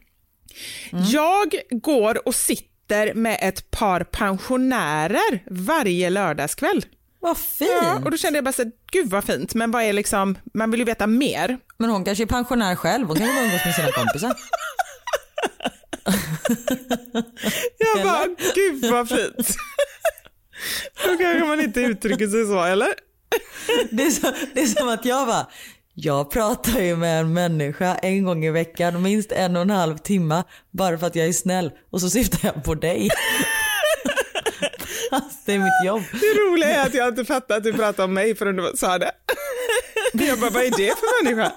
[1.13, 6.87] Jag går och sitter med ett par pensionärer varje lördagskväll.
[7.21, 7.71] Vad fint.
[7.83, 10.39] Ja, och då kände jag bara så här, gud vad fint, men vad är liksom,
[10.55, 11.59] man vill ju veta mer.
[11.79, 13.07] Men hon kanske är pensionär själv.
[13.07, 14.35] Hon kanske bara umgås med sina kompisar.
[17.79, 19.37] Jag bara, gud vad fint.
[21.05, 22.89] Då kanske man inte uttrycker sig så, eller?
[23.91, 25.47] Det är, så, det är som att jag bara,
[25.95, 29.99] jag pratar ju med en människa en gång i veckan, minst en och en halv
[29.99, 31.71] timme, bara för att jag är snäll.
[31.91, 33.09] Och så syftar jag på dig.
[35.11, 36.03] Fast det är mitt jobb.
[36.13, 38.99] Det roliga är att jag inte fattade att du pratade om mig förrän du sa
[38.99, 39.11] det.
[40.13, 41.53] Jag bara, vad är det för människa?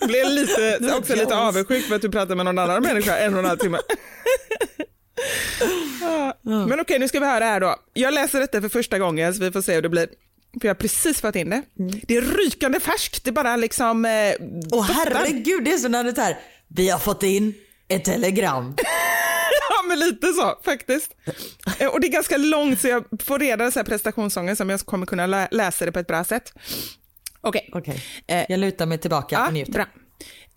[0.00, 3.32] Jag blev lite, också lite avundsjuk för att du pratar med någon annan människa en
[3.34, 3.78] och en halv timme.
[6.42, 7.76] Men okej, nu ska vi höra här då.
[7.92, 10.06] Jag läser detta för första gången så vi får se hur det blir.
[10.60, 11.62] För jag har precis fått in det.
[12.06, 14.04] Det är rykande färskt, det bara liksom...
[14.04, 14.10] Eh,
[14.72, 14.94] Åh doftar.
[14.94, 16.38] herregud, det är så när det är här,
[16.68, 17.54] vi har fått in
[17.88, 18.74] ett telegram.
[19.82, 21.16] Ja men lite så faktiskt.
[21.80, 24.80] Eh, Och det är ganska långt så jag får redan så här prestationsångest som jag
[24.80, 26.52] kommer kunna lä- läsa det på ett bra sätt.
[27.40, 27.70] Okej.
[27.72, 29.72] Okej, Eh, jag lutar mig tillbaka Ja, och njuter.
[29.72, 29.86] bra.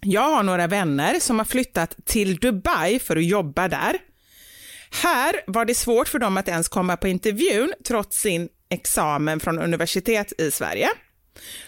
[0.01, 3.97] Jag har några vänner som har flyttat till Dubai för att jobba där.
[5.03, 9.59] Här var det svårt för dem att ens komma på intervjun trots sin examen från
[9.59, 10.89] universitet i Sverige.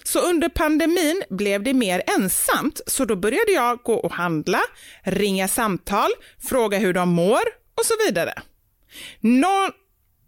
[0.03, 4.61] Så under pandemin blev det mer ensamt, så då började jag gå och handla,
[5.03, 6.09] ringa samtal,
[6.49, 7.41] fråga hur de mår
[7.79, 8.33] och så vidare.
[9.19, 9.71] Någon...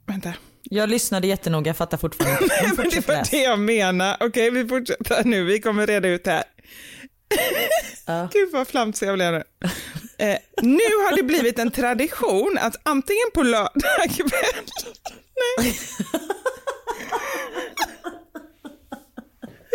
[0.08, 0.34] Vänta.
[0.64, 2.74] Jag lyssnade jättenoga, jag fattar fortfarande inte.
[2.78, 4.18] Men det var det jag menar.
[4.20, 5.44] Okej, vi fortsätter nu.
[5.44, 6.44] Vi kommer reda ut det här.
[8.32, 9.44] Gud vad flamsig jag blev nu.
[10.20, 14.30] Eh, nu har det blivit en tradition att antingen på lördag kväll...
[15.58, 15.80] Nej.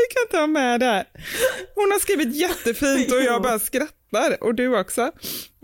[0.09, 1.05] Vi kan ha med det här.
[1.75, 4.43] Hon har skrivit jättefint och jag bara skrattar.
[4.43, 5.13] Och du också.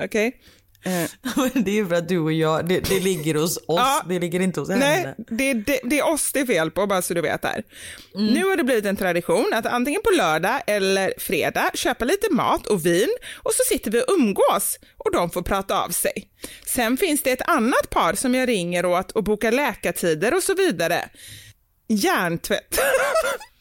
[0.02, 0.40] Okej.
[0.84, 1.10] Eh,
[1.54, 4.02] Men det är ju för att du och jag, det, det ligger hos oss, Ja.
[4.08, 4.80] det ligger inte hos henne.
[5.04, 7.62] Nej, det, det, det är oss det är fel på, bara så du vet här.
[8.14, 12.66] Nu har det blivit en tradition att antingen på lördag eller fredag köpa lite mat
[12.66, 13.08] och vin
[13.42, 16.12] och så sitter vi och umgås och de får prata av sig.
[16.66, 20.54] Sen finns det ett annat par som jag ringer åt och bokar läkartider och så
[20.54, 21.08] vidare.
[21.88, 22.78] Hjärntvätt.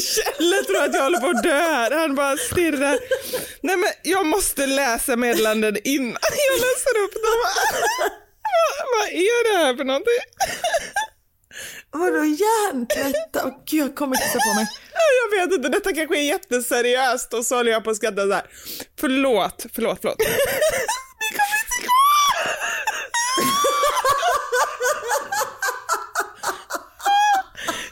[0.00, 1.90] Kjelle tror att jag håller på att dö här.
[1.90, 2.98] Han bara stirrar.
[3.62, 6.18] Nej men jag måste läsa meddelanden innan
[6.48, 7.38] jag läser upp dem.
[8.98, 10.12] Vad, är det här för någonting?
[11.90, 13.42] Vadå hjärntvätta?
[13.44, 14.66] Åh gud jag kommer kissa på mig.
[15.22, 18.32] Jag vet inte, detta kanske är jätteseriöst och så håller jag på att skratta så
[18.32, 18.46] här.
[19.00, 20.18] Förlåt, förlåt, förlåt.
[20.18, 20.38] Det kommer
[21.56, 21.92] inte gå.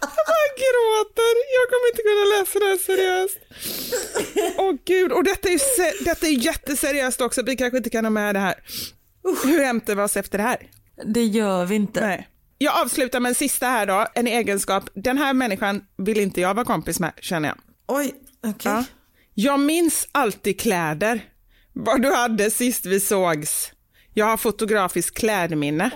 [0.01, 1.47] Jag bara gråter.
[1.59, 3.39] Jag kommer inte kunna läsa det här seriöst.
[4.59, 7.43] Åh gud, och detta är, ju detta är jätteseriöst också.
[7.43, 8.55] Vi kanske inte kan ha med det här.
[9.45, 10.59] Hur hämtar vi oss efter det här?
[11.05, 12.01] Det gör vi inte.
[12.01, 12.29] Nej.
[12.59, 14.85] Jag avslutar med en sista här då, en egenskap.
[14.95, 17.59] Den här människan vill inte jag vara kompis med, känner jag.
[17.87, 18.14] Oj,
[18.47, 18.73] okej.
[18.73, 18.85] Ja.
[19.35, 21.21] Jag minns alltid kläder.
[21.73, 23.73] Vad du hade sist vi sågs.
[24.14, 25.91] Jag har fotografiskt klädminne.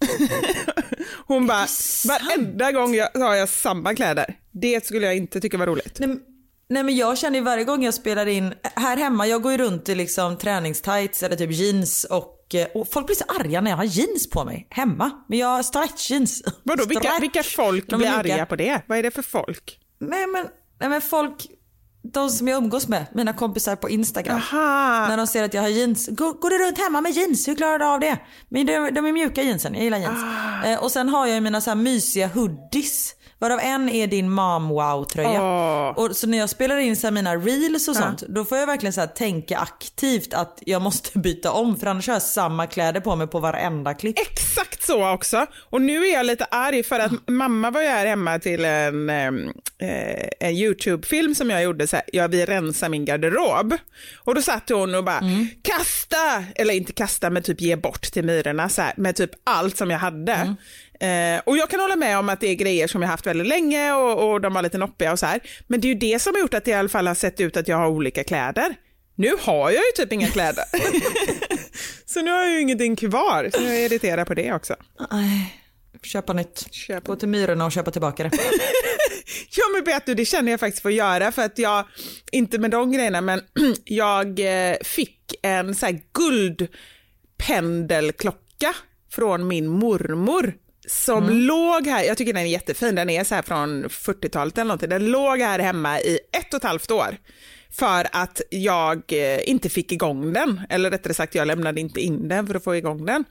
[1.26, 1.66] Hon bara,
[2.08, 4.38] varenda gång jag, har jag samma kläder.
[4.52, 5.98] Det skulle jag inte tycka var roligt.
[5.98, 6.16] Nej,
[6.68, 9.58] nej men jag känner ju varje gång jag spelar in, här hemma, jag går ju
[9.58, 13.70] runt i liksom träningstights eller typ jeans och, eh, och folk blir så arga när
[13.70, 15.10] jag har jeans på mig hemma.
[15.28, 16.42] Men jag har stretch jeans.
[16.62, 18.82] Vadå, vilka, vilka folk De blir arga på det?
[18.86, 19.78] Vad är det för folk?
[19.98, 20.46] Nej men,
[20.80, 21.46] nej men folk,
[22.12, 24.36] de som jag umgås med, mina kompisar på Instagram.
[24.36, 25.08] Aha.
[25.08, 26.08] När de ser att jag har jeans.
[26.08, 27.48] Går, går du runt hemma med jeans?
[27.48, 28.18] Hur klarar du av det?
[28.48, 30.22] Men de, de är mjuka jeansen, jag gillar jeans.
[30.22, 30.66] Ah.
[30.66, 33.15] Eh, och sen har jag mina så här mysiga hoodies.
[33.38, 35.42] Varav en är din mom wow tröja.
[35.96, 38.92] Och så när jag spelar in så mina reels och sånt, då får jag verkligen
[38.92, 43.16] så tänka aktivt att jag måste byta om för annars har jag samma kläder på
[43.16, 44.18] mig på varenda klipp.
[44.18, 45.46] Exakt så också.
[45.70, 49.10] Och nu är jag lite arg för att mamma var ju här hemma till en,
[49.10, 53.74] em, eh, en YouTube-film som jag gjorde, så här, ja, vi rensar min garderob.
[54.24, 55.20] Och då satt hon och bara,
[55.62, 59.76] kasta, eller inte kasta, men typ ge bort till myrorna, så här, med typ allt
[59.76, 60.54] som jag hade.
[61.00, 63.46] Eh, och jag kan hålla med om att det är grejer som jag haft väldigt
[63.46, 65.40] länge och, och de var lite noppiga och så här.
[65.66, 67.40] Men det är ju det som har gjort att det i alla fall har sett
[67.40, 68.74] ut att jag har olika kläder.
[69.14, 70.64] Nu har jag ju typ inga kläder.
[72.06, 74.76] så nu har jag ju ingenting kvar, så jag är irriterad på det också.
[76.02, 76.66] Köpa nytt.
[76.70, 77.04] Köp.
[77.04, 78.30] Gå till Myrorna och köpa tillbaka det.
[79.50, 81.84] Ja men vet du, det känner jag faktiskt för att göra för att jag,
[82.32, 83.40] inte med de grejerna, men
[83.84, 84.40] jag
[84.70, 88.74] eh, fick en så här guldpendelklocka
[89.10, 90.54] från min mormor
[90.86, 94.68] som låg här, jag tycker den är jättefin, den är så här från 40-talet eller
[94.68, 97.16] någonting, den låg här hemma i ett och ett halvt år
[97.70, 102.28] för att jag eh, inte fick igång den, eller rättare sagt jag lämnade inte in
[102.28, 103.24] den för att få igång den.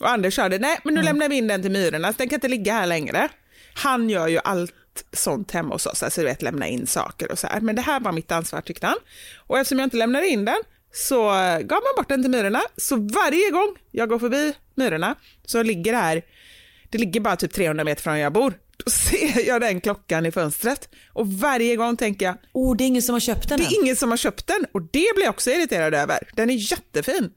[0.00, 2.36] Och Anders det, nej men nu lämnar vi in den till myrorna, så den kan
[2.36, 3.28] inte ligga här längre.
[3.74, 4.74] Han gör ju allt
[5.12, 7.60] sånt hemma hos oss, alltså du vet lämna in saker och så här.
[7.60, 8.96] Men det här var mitt ansvar tyckte han.
[9.46, 10.58] Och eftersom jag inte lämnade in den
[10.92, 11.28] så
[11.62, 12.60] gav man bort den till myrorna.
[12.76, 16.22] Så varje gång jag går förbi myrorna så ligger det här,
[16.90, 18.54] det ligger bara typ 300 meter från där jag bor.
[18.84, 22.86] Då ser jag den klockan i fönstret och varje gång tänker jag, Oh, det är
[22.86, 23.70] ingen som har köpt den det än.
[23.72, 26.18] är ingen som har köpt den och det blir jag också irriterad över.
[26.34, 27.30] Den är jättefin.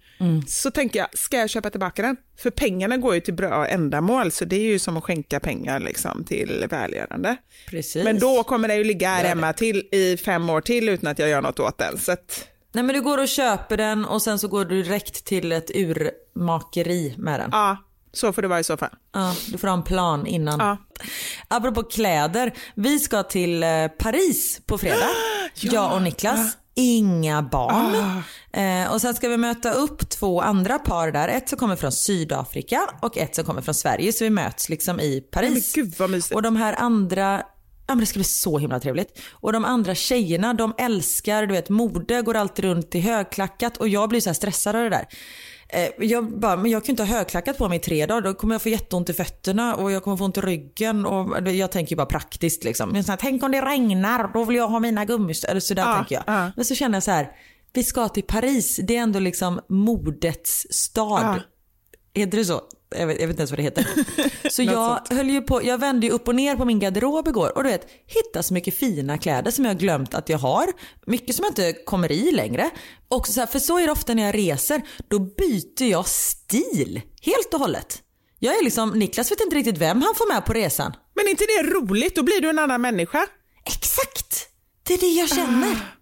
[0.47, 2.17] Så tänker jag, ska jag köpa tillbaka den?
[2.37, 5.79] För pengarna går ju till bra ändamål, så det är ju som att skänka pengar
[5.79, 7.35] liksom till välgörande.
[7.67, 8.03] Precis.
[8.03, 11.19] Men då kommer det ju ligga här hemma till i fem år till utan att
[11.19, 11.97] jag gör något åt den.
[11.97, 15.25] Så att, Nej men du går och köper den och sen så går du direkt
[15.25, 17.49] till ett urmakeri med den.
[17.53, 17.77] ja,
[18.13, 18.89] så får det vara i så fall.
[19.13, 20.59] Ja, du får ha en plan innan.
[20.59, 20.77] Ja.
[21.47, 25.09] Apropå kläder, vi ska till eh, Paris på fredag.
[25.55, 26.57] Jag och Niklas.
[26.75, 28.23] Inga barn.
[28.53, 31.27] Eh, och sen ska vi möta upp två andra par där.
[31.27, 34.13] Ett som kommer från Sydafrika och ett som kommer från Sverige.
[34.13, 35.75] Så vi möts liksom i Paris.
[35.75, 36.35] Men gud vad mysigt.
[36.35, 37.43] Och de här andra
[37.87, 39.19] Ja men det ska bli så himla trevligt.
[39.31, 43.87] Och de andra tjejerna de älskar, du vet mode går alltid runt i högklackat och
[43.87, 45.07] jag blir så här stressad av det där.
[45.73, 48.21] Eh, Jag bara, men jag kan ju inte ha högklackat på mig i tre dagar.
[48.21, 51.05] Då kommer jag få jätteont i fötterna och jag kommer få ont i ryggen.
[51.05, 52.89] Och jag tänker ju bara praktiskt liksom.
[52.89, 55.59] Men här, Tänk om det regnar, då vill jag ha mina gummistövlar.
[55.59, 56.23] Så där Ja, tänker jag.
[56.27, 56.51] ja.
[56.55, 57.31] Men så känner jag så här,
[57.73, 58.79] vi ska till Paris.
[58.83, 61.23] Det är ändå liksom modets stad.
[61.23, 61.39] Ja.
[62.21, 62.61] Heter det så?
[62.95, 63.87] Jag vet, jag vet inte ens vad det heter.
[64.49, 67.57] Så jag höll ju på, jag vände ju upp och ner på min garderob igår
[67.57, 70.67] och du vet, hittade så mycket fina kläder som jag glömt att jag har.
[71.05, 72.69] Mycket som jag inte kommer i längre.
[73.07, 77.01] Och så här, för så är det ofta när jag reser, då byter jag stil
[77.21, 78.01] helt och hållet.
[78.39, 80.93] Jag är liksom, Niklas vet inte riktigt vem han får med på resan.
[81.15, 82.15] Men är inte det roligt?
[82.15, 83.27] Då blir du en annan människa.
[83.65, 84.47] Exakt!
[84.83, 86.00] Det är det jag känner.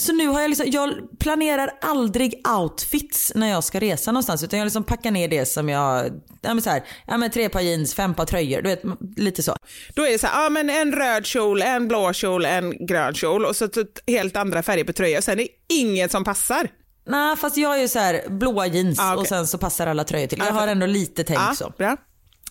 [0.00, 4.58] Så nu har jag liksom, jag planerar aldrig outfits när jag ska resa någonstans utan
[4.58, 6.06] jag liksom packar ner det som jag,
[6.42, 8.82] ja men så här, ja men tre par jeans, fem par tröjor, du vet
[9.16, 9.56] lite så.
[9.94, 13.14] Då är det så här, ja men en röd kjol, en blå kjol, en grön
[13.14, 13.68] kjol och så
[14.06, 15.20] helt andra färger på tröjor.
[15.20, 16.68] Sen är det inget som passar.
[17.06, 19.20] Nej fast jag har ju så här blåa jeans Ah, okej.
[19.20, 20.38] och sen så passar alla tröjor till.
[20.38, 21.72] Jag Ah, har ändå lite tänk Ja, så.
[21.78, 21.96] bra.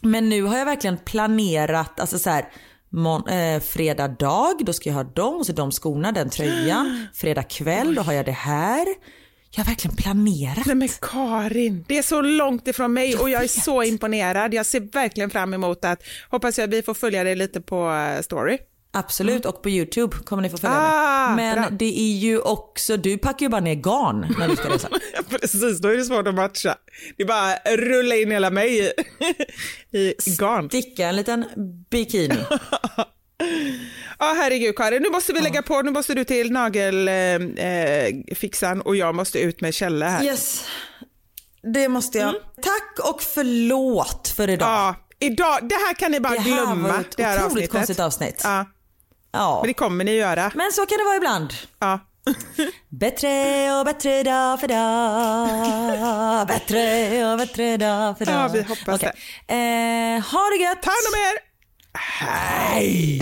[0.02, 2.46] Men nu har jag verkligen planerat, alltså så här,
[2.90, 7.08] mon- eh, fredag dag, då ska jag ha dem, och så de skorna, den tröjan.
[7.14, 8.88] Fredag kväll, då har jag det här.
[9.52, 10.66] Jag har verkligen planerat.
[10.66, 14.54] Nej men Karin, det är så långt ifrån mig och jag är så imponerad.
[14.54, 18.22] Jag ser verkligen fram emot att, hoppas jag vi får följa dig lite på eh,
[18.22, 18.58] story.
[18.98, 21.56] Absolut och på Youtube kommer ni få följa Ah, med.
[21.56, 21.70] Men bra.
[21.80, 24.90] det är ju också, du packar ju bara ner garn när du ska resa.
[25.30, 26.76] Precis, då är det svårt att matcha.
[27.18, 28.94] Det är bara att rulla in hela mig
[29.92, 30.70] i, garn.
[30.70, 31.46] Sticka en liten
[31.92, 32.38] bikini.
[34.20, 38.82] Ja herregud Karin, nu måste vi lägga på, nu måste du till nagelfixan eh, fixan
[38.82, 40.24] och jag måste ut med Kjelle här.
[40.24, 40.64] Yes,
[41.74, 42.34] det måste jag.
[42.62, 44.68] Tack och förlåt för idag.
[44.70, 46.88] Ja, idag, det här kan ni bara det här glömma.
[46.88, 47.72] var ett det här otroligt avsnittet.
[47.72, 48.44] konstigt avsnitt.
[49.38, 50.52] Ja, men det kommer ni göra.
[50.56, 51.54] Men så kan det vara ibland.
[51.80, 52.00] Ja.
[52.90, 56.48] Bättre och bättre dag för dag.
[56.48, 58.36] Bättre och bättre dag för dag.
[58.36, 59.12] Ja, vi hoppas Okej.
[59.48, 60.82] Eh, ha det gött.
[60.82, 61.38] Ta hand om er!
[61.94, 63.22] Hej!